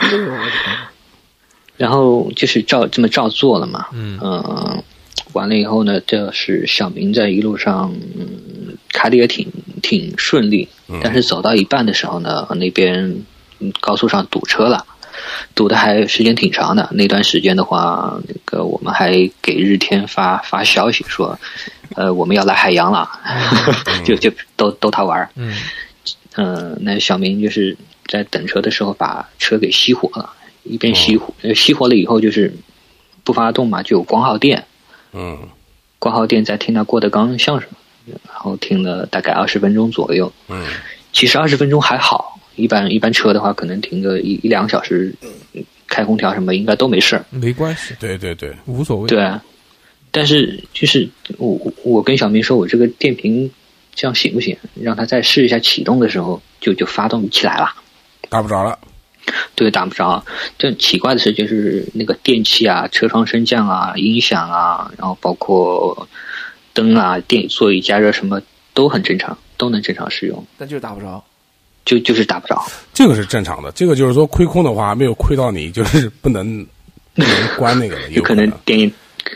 [1.77, 4.17] 然后就是照这么照做了嘛，嗯。
[4.19, 4.83] 呃
[5.33, 9.49] 完了以后呢，就是小明在一路上、嗯、开的也挺
[9.81, 10.67] 挺顺利，
[11.01, 13.23] 但是走到一半的时候呢，那边
[13.59, 14.85] 嗯高速上堵车了，
[15.55, 16.89] 堵的还时间挺长的。
[16.91, 21.39] 那段时间的话，那个我们还给日天发发消息说，
[21.95, 23.09] 呃，我们要来海洋了，
[24.03, 25.29] 就就逗逗他玩儿。
[25.35, 25.55] 嗯。
[26.35, 27.77] 嗯，那小明就是
[28.07, 30.33] 在等车的时候把车给熄火了，
[30.63, 32.53] 一边熄火，呃熄火了以后就是
[33.23, 34.65] 不发动嘛，就有光耗电，
[35.13, 35.37] 嗯
[35.99, 37.69] 光耗电在听他郭德纲相声，
[38.05, 40.31] 然后听了大概二十分钟左右。
[40.49, 40.65] 嗯
[41.13, 45.13] 其实二十分钟还好，一般一般车的话可能停个一一两个小时，
[45.53, 47.25] 嗯开空调什么应该都没事儿。
[47.29, 49.07] 没关系，对对对，无所谓。
[49.09, 49.43] 对啊，
[50.09, 53.51] 但是就是我我我跟小明说，我这个电瓶
[53.93, 54.57] 这样行不行？
[54.81, 57.75] 让他再试一下启动的时候，就就发动不起来了。
[58.31, 58.79] 打不着了。
[59.55, 60.23] 对，打不着。
[60.57, 66.07] 这奇怪的是，就是那个电器啊、车窗升降啊、音响啊，然后包括
[66.73, 68.41] 灯啊、电座椅加热什么
[68.73, 71.21] 都很正常，都能正常使用，但就是打不着。
[71.83, 72.63] 就就是打不着。
[72.93, 76.65] 这个是正常的，这个就是说亏空的话没有亏到你，就是不能
[77.13, 78.89] 不能关那个的，有可能电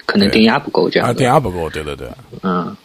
[0.05, 1.13] 可能电压不够这样啊。
[1.13, 2.07] 电压不够，对对对，
[2.43, 2.75] 嗯，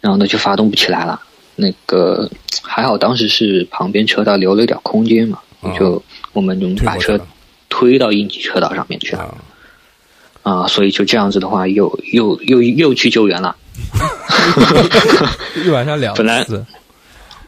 [0.00, 1.20] 然后呢就发动不起来了。
[1.56, 2.28] 那个
[2.62, 6.02] 还好，当时是旁边车道留了一点空间嘛，嗯就
[6.32, 7.18] 我们就把车
[7.68, 9.34] 推到应急车道上面去了啊。
[10.42, 13.56] 啊，所以就这样子的话，又又又又去救援了。
[15.64, 16.64] 一晚上两本来次，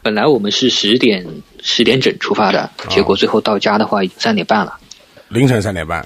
[0.01, 1.25] 本来我们是十点
[1.61, 4.77] 十点整出发的，结果最后到家的话已经三点半了。
[5.29, 6.05] 凌晨三点半。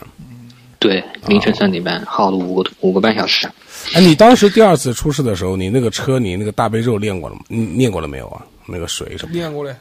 [0.82, 3.48] 对，凌晨三点半，耗了五个五个半小时。
[3.94, 7.42] 哎，你当时第二次出事的时候，你那个车，你那个大悲咒练过了吗？
[7.50, 8.42] 你念过了没有啊？
[8.66, 9.78] 那个水什么的练过了。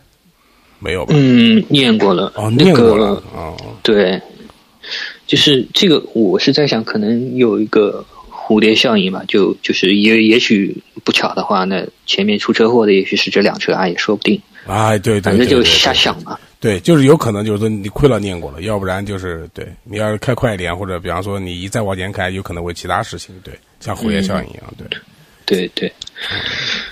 [0.79, 1.15] 没有吧？
[1.17, 2.31] 嗯，念过了。
[2.37, 4.21] 哦，那念过了个哦，对，
[5.27, 16.39] 就是这个，我是在想，可能有一个蝴蝶效应吧，就就是也也许不巧的话，那前面出车祸的也许是这辆车啊，也说不定，哎，对对，反正就对对瞎想嘛。
[16.61, 24.87] 对，就是有可能就是说你亏了念过了，要不然就是对你要是开快一点，或者比方说你一再往前开，有可能会其他事情，对，像蝴蝶效应一样，对，
[25.47, 25.93] 对对，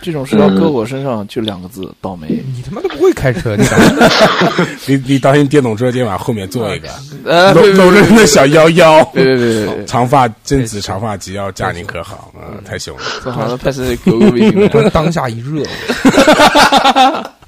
[0.02, 2.26] 这种事要搁我身上就两个字：倒霉。
[2.28, 3.76] 你他妈都不会开车，你咋
[4.86, 6.88] 你你当心电动车今晚后面坐一个
[7.24, 12.32] 呃， 搂搂着人的小腰腰，别别别别别，长发贞子长发及腰，嫁你可好？
[12.34, 13.02] 嗯，太凶了。
[13.22, 15.62] 这好像拍是给我个微信我当下一热，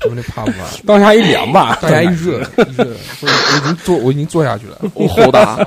[0.09, 0.64] 我那怕不怕？
[0.86, 4.78] 当下一凉吧，当下一热， 一热，我我已经坐，我已经坐下去了。
[4.94, 5.59] 我好大。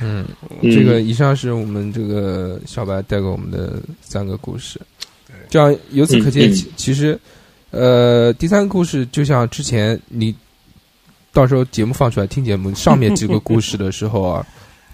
[0.00, 0.24] 嗯，
[0.60, 4.80] 嗯这个以上是我们这个小白带给我们的三个故事。
[5.50, 7.18] 这样由此可见，嗯嗯其其实，
[7.70, 10.34] 呃，第三个故事就像之前你
[11.32, 14.46] 到时候节目放出来听节目上面几个故事的时候啊，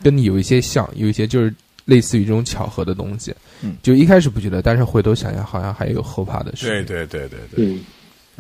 [0.03, 1.53] 跟你有一些像，有一些就是
[1.85, 3.35] 类似于这种巧合的东西。
[3.63, 3.77] 嗯。
[3.83, 6.69] 就一开始不觉得，但是回头想想，好像还有后怕的事。
[6.69, 7.81] 对对对对对，嗯，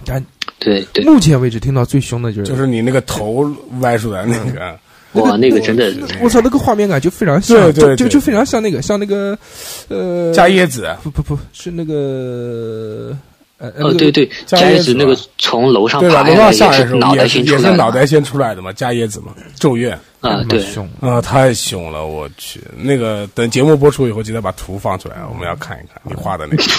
[0.04, 0.24] 但
[0.58, 4.78] 对对，目前为止听到最凶的就是，就是你那个头歪出来那个，
[5.12, 9.38] 哇，那个真的，我操，那个画面感就非常像，对对对就就就非常像那个像那个，
[9.88, 13.16] 呃，加椰子，不不不是那个，
[13.58, 16.22] 呃，哦，对对，加加椰子那个从楼上对吧？
[16.24, 22.60] 爬楼下来也是上下来的时候脑袋也是先出来的也是脑袋先出来的嘛，加椰子嘛，咒怨啊，对，凶，啊，太凶了，我去！
[22.76, 26.62] 那个等节目播出以后，记得把图放出来，我们要看一看你画的那个。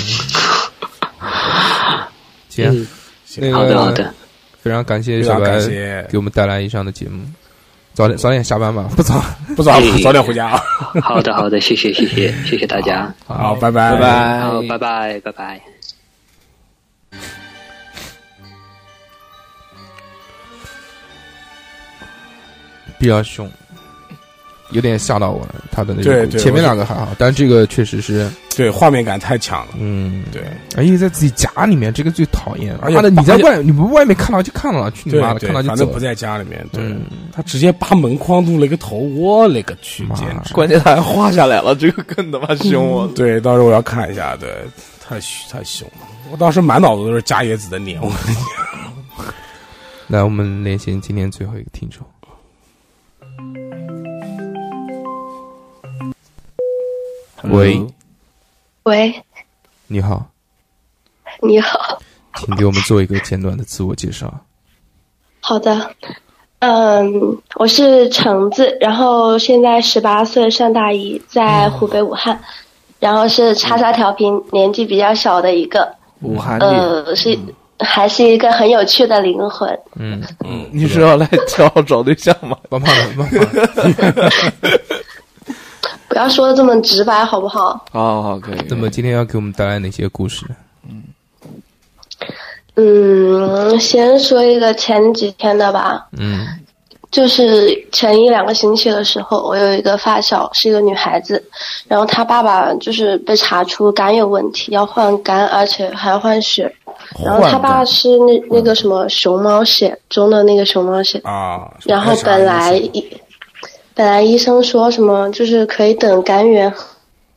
[2.50, 2.88] 行，嗯，
[3.38, 4.14] 那个好的好的，
[4.62, 7.24] 非常感谢非常小白感谢给我们带来以上的节目，
[7.94, 9.24] 早点早点下班吧，不早，
[9.56, 10.62] 不早哎早点回家啊！
[11.02, 15.75] 好的好的，谢谢谢谢谢谢大家，好，拜拜拜拜，好，拜拜拜拜。
[22.98, 23.50] 比较凶，
[24.72, 25.56] 有点吓到我了。
[25.72, 29.74] 他的那对对个前面两个还好，但这个确实是，对，画面感太强了。
[29.78, 30.44] 嗯，对，
[30.78, 32.76] 而且在自己家里面，这个最讨厌。
[32.82, 36.00] 而且妈的，你在外，你不外面看到就看到了，去你妈的，看到就走反正不。
[36.00, 36.66] 在家里面。
[36.72, 40.54] 对嗯，他直接扒门框露了一个头，我勒个去，简直！
[40.54, 43.08] 关键他还画下来了，这个更他妈凶我。
[43.16, 44.50] 对，到时候我要看一下，对，
[45.06, 46.08] 太凶太凶了。
[46.32, 48.12] 我当时满脑子都是加野子的脸，我
[50.08, 52.06] 来，我们连线今天最后一个听众。
[57.50, 57.86] 喂，
[58.84, 59.24] 喂，
[59.88, 60.26] 你好，
[61.42, 62.00] 你好，
[62.36, 64.34] 请给我们做一个简短的自我介绍。
[65.40, 65.92] 好的，
[66.60, 72.40] 嗯，我是橙子，然后现在十八岁，上大一，在湖北武汉，
[73.00, 77.38] 然后是叉叉调频，年纪比较小的一个，武汉的，呃，是
[77.80, 79.80] 还是一个很有趣的灵魂。
[79.96, 80.24] 嗯。
[80.44, 82.58] 嗯，你是要来找找对象吗？
[82.70, 84.32] 棒棒的，棒棒的。
[86.16, 87.78] 不要说的这么直白，好不好？
[87.92, 88.58] 好好可以。
[88.70, 90.46] 那么今天要给我们带来哪些故事？
[92.78, 96.48] 嗯，先说一个前几天的吧，嗯
[97.12, 101.44] 就是前一两个星期的时候，我有一个发小是一个女孩子，
[101.86, 106.74] 然后她爸爸就是被查出肝有问题，要换肝，而且还要换血。
[107.22, 111.70] 然后她爸是那那个什么熊猫血中的那个熊猫血，啊。
[111.84, 113.06] 然后本来医
[113.96, 116.74] 本来医生说什么就是可以等肝源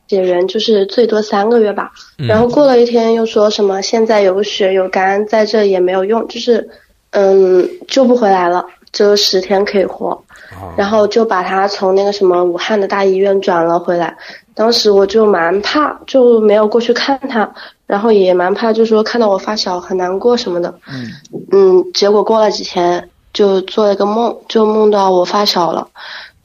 [0.09, 1.93] 血源，就是最多三个月吧。
[2.17, 6.69] 然后过了一天又说什么现在有血有肝在这也没有用，就是
[7.13, 10.23] 嗯救不回来了，只有十天可以活。
[10.77, 14.17] 然后就把他从那个什么武汉的大医院转了回来。
[14.55, 17.49] 当时我就蛮怕，就没有过去看他，
[17.87, 20.75] 然后也蛮怕，就说看到我发小很难过什么的。
[20.89, 21.07] 嗯
[21.53, 25.87] 嗯，结果过了几天，就做了个梦，就梦到我发小了。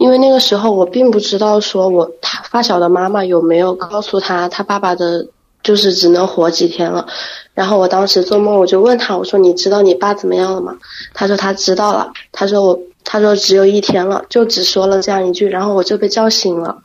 [0.04, 5.28] 因为那个时候我并不知道说我他发小的妈妈有没有告诉他他爸爸的，
[5.64, 7.08] 就是只能活几天了。
[7.54, 10.76] 然后我当时做梦，我就问他，我说你知道你爸怎么样了吗？
[11.14, 12.12] 他说他知道了。
[12.34, 16.80] 他说我，他说只有一天了，就只说了这样一句，然后我就被叫醒了。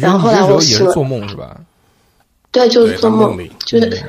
[0.00, 1.54] 然后后来我醒了做梦是吧？
[2.52, 4.02] 对，就是做梦梦，就是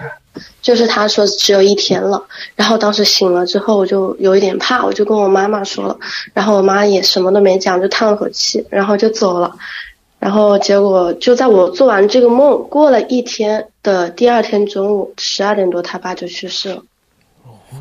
[0.62, 2.24] 就是他说只有一天了，
[2.56, 5.98] 然后当时醒了之后我就有一点怕，我就跟我妈妈说了，
[6.34, 9.56] 然后我妈也什么都没讲，就叹了口气，然后就走了。
[10.20, 16.82] 然后结果就在我做完这个梦，过了一天的第二天中午十二点多，他爸就去世了。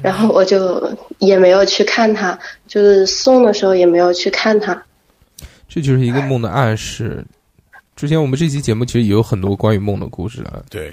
[0.03, 4.83] 然后我就也没有去看他，就是送的时候也没有去看他。
[5.69, 7.25] 这就是一个梦的暗示。
[7.97, 10.93] 之前我们这期节目其实也有很多关于梦的故事啊，对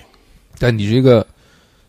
[0.60, 1.26] 但你这个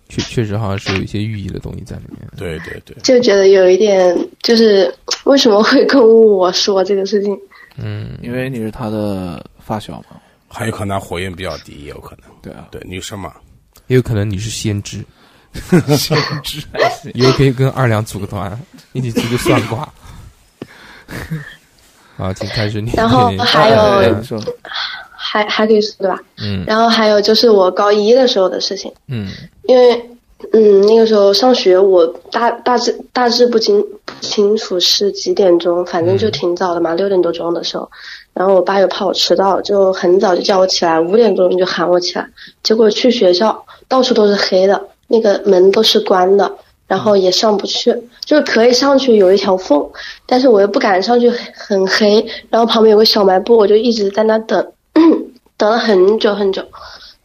[0.08, 2.20] 确确实好像是有一些寓意的东西在里面。
[2.36, 4.92] 对对对，就觉得有一点，就是
[5.24, 7.36] 为什么会跟我说这个事情？
[7.76, 10.20] 嗯，因为你是他的发小嘛。
[10.48, 12.24] 还有可能火焰比较低，也有可能。
[12.42, 13.34] 对啊，对，女生嘛，
[13.86, 15.04] 也有可能你是先知，
[15.96, 18.60] 先知还是以后可以跟二两组个团，
[18.92, 19.88] 一起出去算卦。
[22.16, 22.90] 好，请开始你。
[22.96, 24.22] 然后你还有
[25.30, 26.20] 还还可以说对吧？
[26.42, 29.28] 嗯然后还有就是我高一的时候的事情，嗯
[29.68, 30.10] 因为
[30.52, 37.88] 嗯那个时候上学，我大大致大致不清不清楚是几点钟，反正就挺早的嘛，六点多钟的时候。
[38.32, 42.26] 然后我爸又怕我迟到，就很早就叫我起来，五点多钟就喊我起来。
[42.62, 46.50] 结果去学校到处都是黑的，那个门都是关的，
[46.86, 47.92] 然后也上不去，
[48.24, 49.84] 就是可以上去有一条缝，
[50.26, 52.24] 但是我又不敢上去，很黑。
[52.48, 54.72] 然后旁边有个小卖部，我就一直在那等，
[55.56, 56.64] 等了很久很久。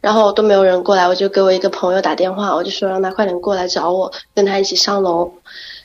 [0.00, 5.32] 然后都没有人过来，我就给我一个朋友打电话，我就说让他快点过来找我，跟他一起上楼。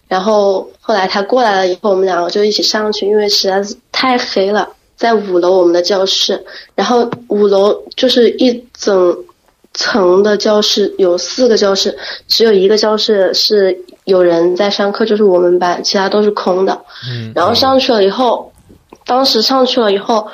[0.08, 9.18] 然后后来他过来了以后，我们两个就一起上去，因为实在是太黑了，在五楼我们的教室，然后五楼就是一整
[9.74, 16.80] 层的教室，有四个教室，只有一个教室是有人在上课，就是我们班，其他都是空的。
[17.10, 18.52] 嗯然后上去了以后，
[19.06, 20.28] 当时上去了以后，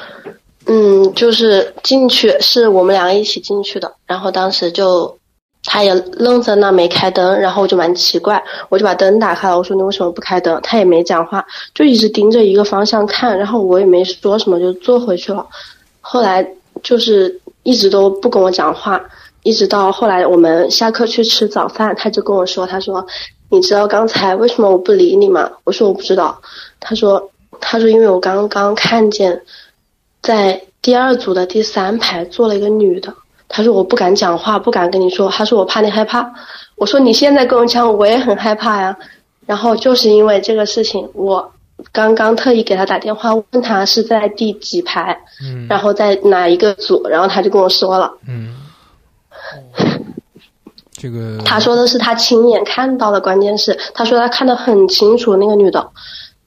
[0.67, 5.17] 嗯，就是进去是我们两个一起进去的，然后当时就
[5.63, 10.59] 他也愣在那没开灯，然后我就蛮奇怪，我就把灯打开了，我说你为什么不开灯？
[10.61, 15.45] 他也没讲话，就一直盯着一个方向看，然后我也没说什么，就坐回去了。
[16.01, 16.45] 后来
[16.83, 19.01] 就是一直都不跟我讲话，
[19.43, 23.05] 一直到后来我们下课去吃早饭，他就跟我说，他说
[23.49, 25.49] 你知道刚才为什么我不理你吗？
[25.63, 26.41] 我说我不知道。
[26.79, 29.41] 他说他说因为我刚刚看见
[30.27, 33.13] 在第二组的第三排坐了一个女的。
[33.47, 35.29] 她说我不敢讲话，不敢跟你说。
[35.29, 36.33] 她说我怕你害怕。
[36.75, 38.97] 我说你现在跟我讲，我也很害怕呀。
[39.45, 41.53] 然后就是因为这个事情，我
[41.93, 48.11] 刚刚特意给他打电话问他是在第几排，嗯然后在哪一个组，然后他就跟我说了。
[48.27, 48.57] 嗯，
[50.91, 55.89] 这个他说的是他亲眼看到的，关键是他说他看得很清楚那个女的，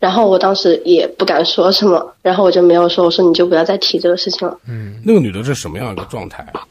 [0.01, 4.59] 然后我当时也不敢说什么，然后我就没有说，我说你就不要再提这个事情了。
[4.67, 6.67] 嗯那个女的是什么样一个状态啊？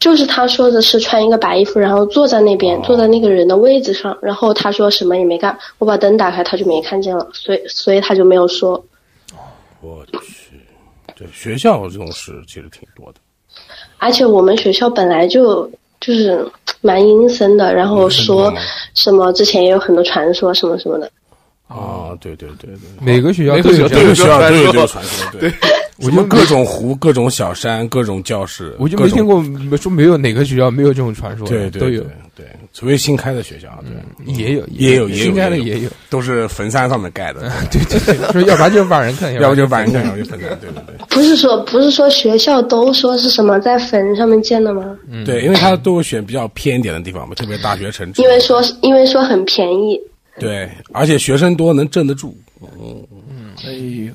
[0.00, 8.82] 就是她说的是穿一个白衣服，然后坐在那边，坐在那个人的位置上，然后她说什么也没干，我把灯打开，她就没看见了，所以所以她就没有说。
[9.80, 10.58] 我去，
[11.16, 13.18] 对，学校这种事其实挺多的。
[13.98, 15.68] 而且我们学校本来就
[16.00, 16.48] 就是
[16.80, 18.54] 蛮阴森的，然后说
[18.94, 21.10] 什么之前也有很多传说什么什么的。
[21.68, 25.52] 啊，对对对对，每个学校每都有个学校都有这个传说，对，
[25.98, 41.06] 我就各种湖、各种小山、各种教室，我就没听过没说没有哪个学校没有这种传说的，对对都有对，对，除非新开的学校，对，也有也有新开的也也有，都是坟山上面盖的， 对对对，说要不然就把人看， 要不就把人看看，要不就坟山，对对对。
[41.10, 44.96] 不是说不是说学校都说是什么在坟上面建的吗？
[45.10, 48.10] 嗯对，因为他都会选比较偏一点的地方嘛，特别大学城。
[48.16, 50.00] 因为说因为说很便宜。
[50.38, 52.36] 对，而且学生多，能镇得住。
[52.60, 54.12] 嗯嗯，哎呦，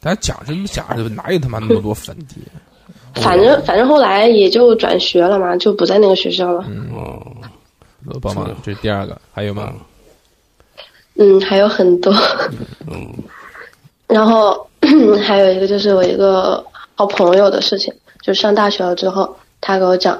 [0.00, 1.08] 大家讲什么讲的？
[1.08, 2.36] 哪有他妈那么多粉底？
[3.20, 6.64] 反正反正后来也就转学了嘛，就不在那个学校了。
[6.94, 7.20] 哦，
[8.04, 9.72] 罗帮忙，这是第二个，还有吗？
[11.16, 12.14] 嗯，还有很多。
[12.86, 13.12] 嗯，
[14.06, 14.66] 然后
[15.26, 16.64] 还有一个就是我一个
[16.94, 20.18] 好朋友的事情，就上大学了之后，他给我讲，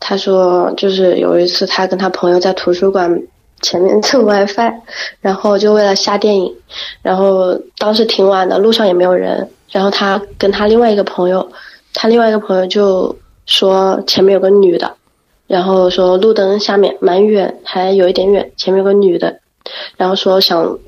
[0.00, 3.22] 他说就是有一次他跟他朋友在图书馆
[3.62, 4.72] 前面蹭 WiFi，
[5.20, 6.54] 然后就为了下电影，
[7.02, 11.50] 然后当时挺晚的，路上也没有人，然后他跟他另外一个朋友，
[11.94, 14.96] 他另外一个朋友就说前面有个女的，
[15.46, 19.40] 然后说路灯下面蛮远，还有一点远，前面有个女的，
[19.96, 20.78] 然后说想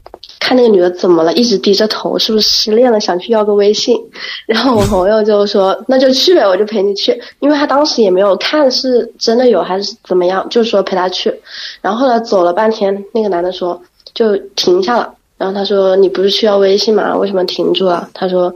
[0.41, 3.97] 看那个女的怎么了，一直低着头，是不是失恋了，想去要个微信。
[4.47, 11.35] 然后我朋友就说那就去呗，我就陪你去，因为他当时也没有看是真的有还是怎么样，就说陪他去。
[11.81, 13.81] 然后后来走了半天，那个男的说
[14.15, 17.17] 就停下了，然后他说你不是去要微信吗？
[17.17, 18.09] 为什么停住了？
[18.15, 18.55] 他说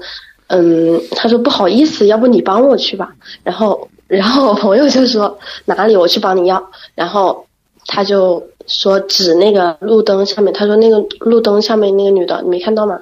[0.49, 3.13] 嗯，他说不好意思，要不你帮我去吧。
[3.43, 6.63] 然后然后我朋友就说哪里我去帮你要，
[6.95, 7.47] 然后
[7.87, 12.99] 他就说指那个路灯下面，他说那个路灯下面那个女的你没看到吗？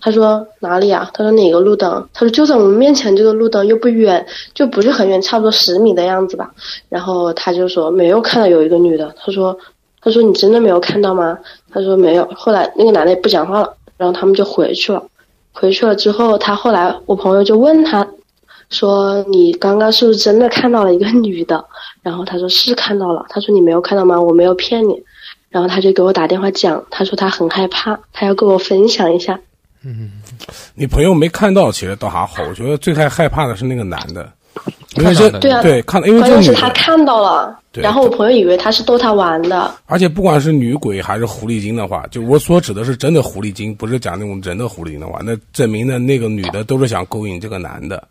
[0.00, 1.10] 他说哪里啊？
[1.12, 2.08] 他说哪个路灯？
[2.14, 4.24] 他说就在我们面前这个路灯，又不远，
[4.54, 6.52] 就不是很远，差不多十米的样子吧。
[6.88, 9.14] 然后他就说没有看到有一个女的。
[9.18, 9.58] 他说
[10.00, 11.38] 他说你真的没有看到吗？
[11.72, 12.28] 他说没有。
[12.36, 15.02] 后来那个男的也不讲话了，然后他们就回去了。
[15.52, 18.06] 回去了之后，他后来我朋友就问他，
[18.70, 21.64] 说你刚刚是不是真的看到了一个女的？
[22.06, 23.26] 然后他说是看到了。
[23.28, 24.20] 他说你没有看到吗？
[24.20, 25.02] 我没有骗你。
[25.50, 29.40] 然后他就给我打电话讲，他说他很害怕，他要跟我分享一下。
[29.82, 30.12] 嗯
[30.76, 32.44] 你朋友没看到，其实倒还好。
[32.48, 34.30] 我觉得最害害怕的是那个男的，
[34.94, 39.74] 因为这对啊，对看到，因为关这女的，键是他看到了，对然后我朋友以为他是逗他玩的。
[39.86, 48.06] 而且不管是女鬼还是狐狸精的话，就我所指的是真的狐狸精，不是讲那种人的狐狸精的话，那证明呢那个女的都是想勾引这个男的。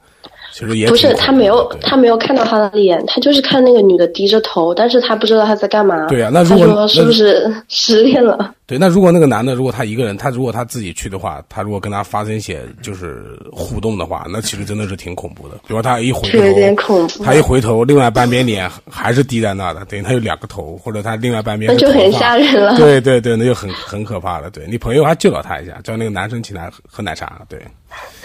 [0.55, 6.07] 其实也不是他没有他没有看到他的脸，他就是看那个女的低着头，但是他不知道他在干嘛。
[6.07, 8.55] 对啊那如果说是不是失恋了？
[8.65, 15.55] 对，那如果那个男的，如果他一个人，他如果他自己去的话，他如果跟他发生一些就是互动的话，那其实真的是挺恐怖的。
[15.67, 17.25] 比如他一回是有点头，恐怖。
[17.25, 22.77] 他一回头，另外半边脸还是低在那的，等于他有两个头，或者他另外半边那就很吓人了。
[22.77, 24.49] 对对对，那就很很可怕了。
[24.49, 27.41] 对你朋友还救了他一下，叫那个男生请他喝喝奶茶。
[27.49, 27.59] 对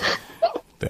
[0.79, 0.89] 对，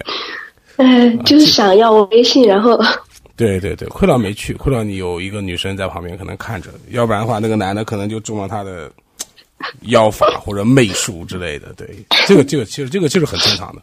[0.77, 2.79] 哎，就是想要微信，然后
[3.35, 8.91] 对对对，亏了没去，亏了你有一个女生在旁边可能看着，要不然的话，那个男的可能就中了他的
[9.89, 11.73] 妖法或者媚术之类的。
[11.73, 11.87] 对，
[12.27, 13.81] 这个这个其实这个就是很正常的，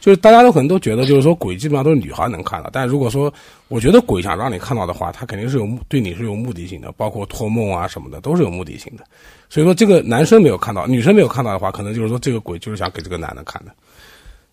[0.00, 3.32] 就是大家都可能都觉得就是说鬼基本上都是女孩能看到，但如果说
[3.68, 9.04] 我觉得鬼想让你看到的话，他肯定是有目对你是有目的性的，包括托梦啊什么的都是有目的性的。
[9.48, 13.72] 所以说这个男生没有看到，女生没有看到的话，可能就是说这个鬼就是想给这个男的看的。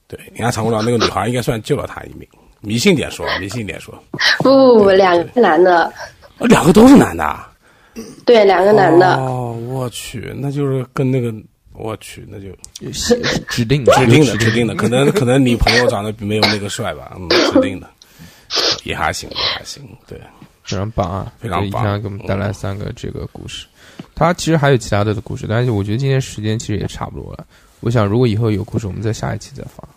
[0.10, 2.28] 对，你看常国长那个女孩应该算救了他一命，
[2.62, 3.94] 迷信点说，迷信点说，
[4.40, 5.86] 不不不两个男的，
[6.40, 7.46] 哦两个都是男的啊。
[8.26, 9.18] 对，两个男的。
[9.18, 11.32] 哦，我去，那就是跟那个，
[11.74, 12.48] 我去，那就
[13.50, 17.88] 指定的指定的，指定的，可能可能你朋友长得没有那个帅吧，嗯，指定的，
[18.84, 20.20] 也还行，也还行，对，
[20.64, 21.32] 非常棒啊！
[21.40, 23.68] 非常棒这一下给我们带来三个这个故事。
[24.16, 27.46] 他其实还有其他的故事，但是我觉得今天时间其实也差不多了。
[27.82, 29.88] 我想，如果以后有故事，我们在下一期再放，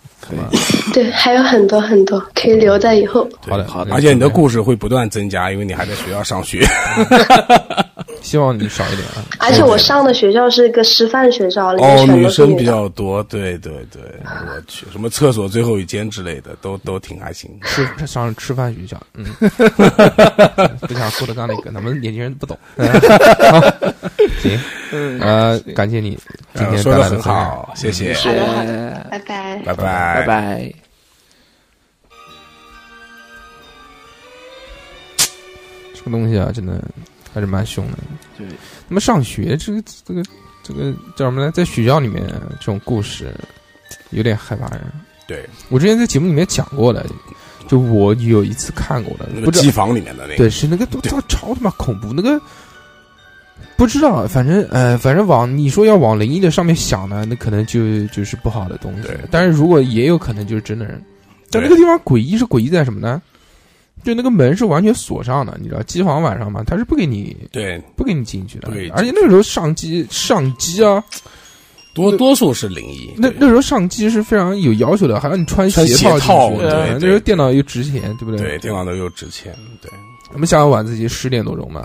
[0.93, 3.29] 对，还有很多很多可以留在以后。
[3.49, 6.65] 好的，好的而且你的故事会不断增加，因为你还在学校上学。
[8.23, 9.25] 希望你少一点啊。
[9.39, 12.63] 而且我上的学校是一个师范学校，里面哦，女生比。
[12.63, 17.51] 较多，对对对，我去，什么厕所最后一间之类的，都都挺还行。
[17.65, 19.25] 是上吃饭学校，嗯，
[20.81, 22.57] 不想说的刚那个，咱们年轻人不懂。
[24.41, 24.59] 行，
[25.21, 26.17] 呃，感谢你
[26.55, 29.57] 今天呃说的很带来的分享好，谢谢，好的，好的，呃拜拜。
[29.65, 30.73] 拜拜拜拜。
[35.95, 36.81] 这个东西啊，真的
[37.33, 37.99] 还是蛮凶的。
[38.37, 38.47] 对，
[38.89, 40.23] 那么上学这个这个
[40.63, 41.51] 这个叫什么呢？
[41.53, 42.23] 在学校里面
[42.61, 43.35] 这种故事
[44.11, 44.83] 有点害怕人。
[45.27, 47.07] 对，我之前在节目里面讲过的，
[47.69, 52.41] 就我有一次看过的，那个机房里面的那个，对，是那个都超超他妈恐怖，那个
[53.77, 59.17] 不知道，反正呃，反正往你说要往灵异的上面想呢，那可能就就是不好的东西对。
[59.31, 61.03] 但是如果也有可能就是真的人，
[61.51, 63.23] 但对那个地方诡异是诡异在什么呢？
[64.03, 68.69] 就那个门是完全锁上的，你知道，机房晚上嘛，他是不给你对，不给你进去的。
[68.69, 71.03] 不给你，进而且那个时候上机上机啊，
[71.95, 73.07] 多多数是灵异。
[73.07, 73.15] 对。
[73.19, 79.91] 那那时候上机是非常有要求的，还让你穿穿鞋鞋套进去对对那时候电脑又值钱，对不对，对电脑都又值钱，对，
[80.33, 81.85] 我们下午晚自习十点多钟嘛，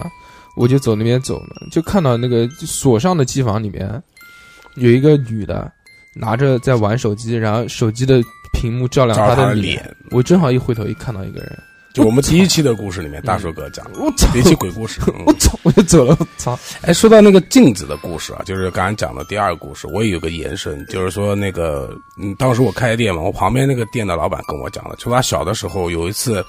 [0.55, 1.39] 我就走那边走。
[1.41, 4.01] 嘛，就看到那个锁上的机房里面
[4.75, 5.71] 有一个女的
[6.15, 8.21] 拿着在玩手机，然后手机的
[8.53, 9.95] 屏幕照亮她的的脸。
[10.11, 11.59] 我正好一回头一看到一个人，
[11.97, 15.01] 就我们第一期的故事里面，大叔哥讲的，我操第一期鬼故事。
[15.07, 16.57] 嗯 我操，我就走了，我操！
[16.83, 21.89] 哎，说到那个镜子的故事啊，就是刚才讲的第二个故事，我也有个延伸，就是说那个，
[22.21, 26.45] 嗯，当时我开店嘛，我旁边那个店的老板跟我讲的，就他小的时候有一次，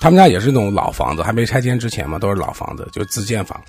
[0.00, 3.60] 他们家也是那种老房子，还没拆迁之前嘛，都是老房子，就自建房。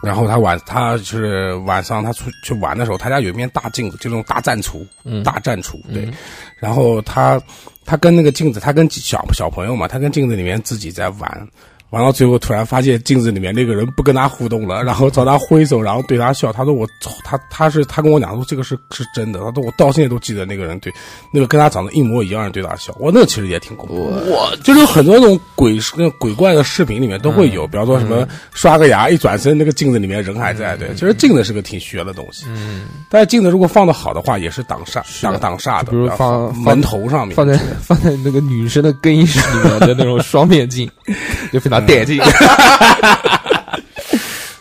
[0.00, 6.04] 然后他晚，他是晚上他出去玩的时候，他家有一面大镜子，就那种大战橱，嗯大战橱，对。
[6.04, 6.14] 嗯
[6.60, 7.40] 然后他
[7.88, 11.48] 他跟那个镜子，他跟小小朋友嘛，他跟镜子里面自己在玩，
[11.90, 16.52] 玩到最后突然发现镜子里面那个人不跟他互动了，然后朝他挥手，然后对他笑。
[16.52, 20.92] 他说我操，他他是他跟我讲说这个是是真的，他说我到现在都记得那个人对
[21.32, 22.94] 那个跟他长得一模一样的人对他笑。
[22.98, 24.04] 我那其实也挺恐怖。
[24.26, 32.44] 我就是很多那种鬼那种鬼怪的视频里面都会有，比方说什么刷个牙一转身那个镜子里面人还在，对，其实镜子是个挺玄的东西。
[32.48, 40.90] 嗯，但是镜子如果放的好的话，也是挡煞挡挡煞的，比如放门头上面，放在放在那个女生的更衣室里面的那种双面镜，
[41.52, 42.20] 就非常带劲，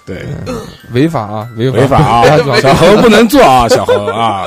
[0.05, 0.25] 对，
[0.93, 2.23] 违法啊，违法违法啊
[2.61, 4.45] 小何不能做啊，小何啊，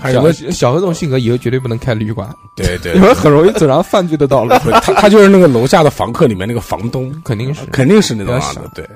[0.00, 0.32] 还有？
[0.32, 4.50] 小小何这种性格以后绝对不能开旅馆，对对因， 为很容易走上犯罪的道路。
[4.82, 8.88] 他他就是那个楼下的房客里面那个房东，肯定是肯定是那种要想样的，对。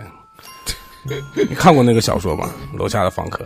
[1.48, 2.48] 你看过那个小说吗？
[2.76, 3.44] 楼下的房客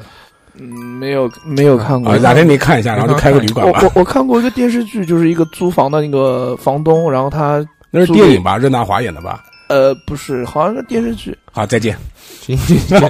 [0.59, 0.67] 嗯，
[0.99, 2.19] 没有没有看过啊，。
[2.19, 3.93] 哪天你看一下，然后就开个旅馆吧我我。
[4.01, 7.65] 我看过一个电视剧，就是一个租房的那个房东，然后他
[8.01, 8.57] 那是电影吧？
[8.59, 9.43] 任达华演的吧？
[9.69, 11.37] 呃不是，好像是电视剧。
[11.51, 11.97] 好，再见。
[12.41, 13.01] 行行行，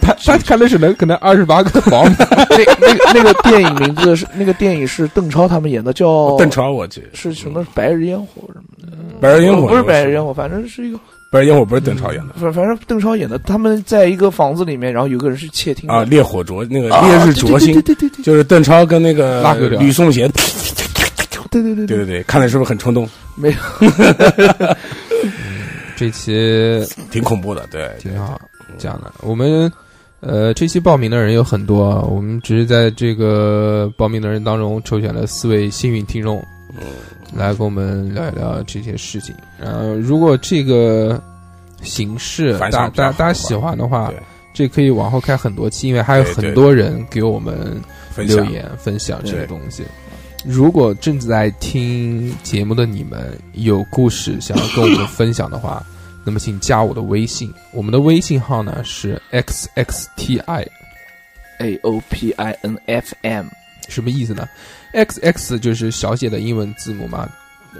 [0.00, 8.88] 他他看的是能可能二十八个房， 那那个那个电影名字是那个电影是邓超他们演的，叫邓超，我记得是什么白日烟火什么的？
[9.20, 10.98] 白日烟火不是白日烟火，反正是一个
[11.30, 13.38] 白日烟火不是邓超演的反反正邓超演的。
[13.40, 20.30] 他们在一个房子里面，然后有个人是窃听啊，烈火灼那个啊烈日灼心对，对对就是邓超跟那个吕颂贤，
[21.62, 23.08] 对对对对对看的是不是很冲动？
[23.34, 23.56] 没有，
[25.96, 28.40] 这期挺恐怖的，对，挺好
[28.78, 29.12] 讲的。
[29.20, 29.70] 我们
[30.20, 36.44] 呃，这期报名的人有很多，啊，我们只是在这个报名的人当中抽选了四位幸运听众，
[36.74, 36.80] 嗯，
[37.32, 39.34] 来跟我们聊一聊这些事情。
[39.58, 41.22] 然后，如果这个
[41.82, 44.12] 形式大反响比较好吧大大家喜欢的话，
[44.52, 47.80] 这可以往后开很多期，因为还有很多人给我们
[48.16, 49.84] 留言分享这对个东西。
[50.50, 55.84] 如果正在听节目的你们有故事想要跟我们分享的话，
[56.24, 63.46] 那么请加我的微信，我们的微信号呢是 x x t i，A O P I N F M，
[63.88, 64.48] 什么意思呢
[64.94, 67.28] ？x x 就是小写的英文字母嘛，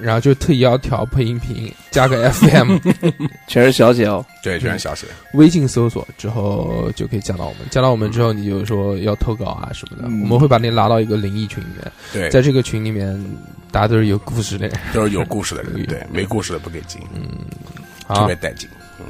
[0.01, 2.79] 然后就特意要调配音频，加个 f m，
[3.47, 4.25] 全是小姐哦。
[4.43, 13.19] 对，全是小写，微信搜索之后就可以加到我们，加到我们之后你就说要投稿啊什么的，嗯我们会把你拉到一个灵异群里面，对，在这个群里面
[13.71, 14.77] 大家都是有故事的人。
[14.93, 17.01] 都是有故事的人，对对，没故事的不给进，
[18.07, 18.69] 特好别，带劲。
[19.01, 19.07] 嗯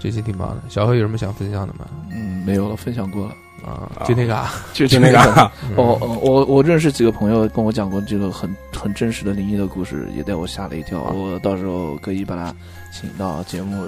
[0.00, 0.62] 这期挺棒的。
[0.68, 1.84] 小何有什么想分享的吗？
[2.12, 3.34] 嗯，没有了，分享过了。
[3.64, 11.02] 啊，啊就那个啊，就就那个啊， 哦哦，我我认识几个朋友跟我讲过这个很很真实的灵异的故事，也带我吓了一跳。
[11.02, 12.54] 我到时候可以把他
[12.92, 13.84] 请到节目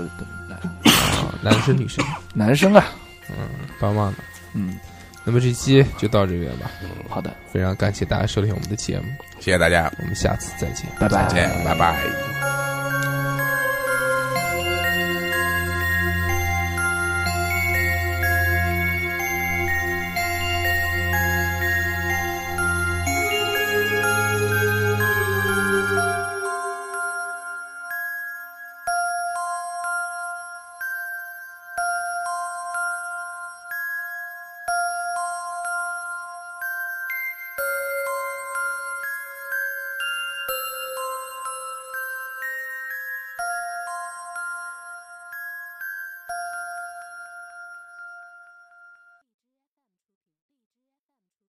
[0.49, 0.57] 来。
[0.57, 2.85] 啊男生女生， 男生啊，
[3.31, 3.37] 嗯
[3.79, 4.19] 棒棒的。
[4.55, 4.79] 嗯，
[5.25, 6.71] 那么这期就到这边吧，
[7.09, 9.05] 好的，非常感谢大家收听我们的节目，
[9.39, 10.87] 谢谢大家，我们下次再见。
[10.99, 12.60] 拜拜再见，拜拜。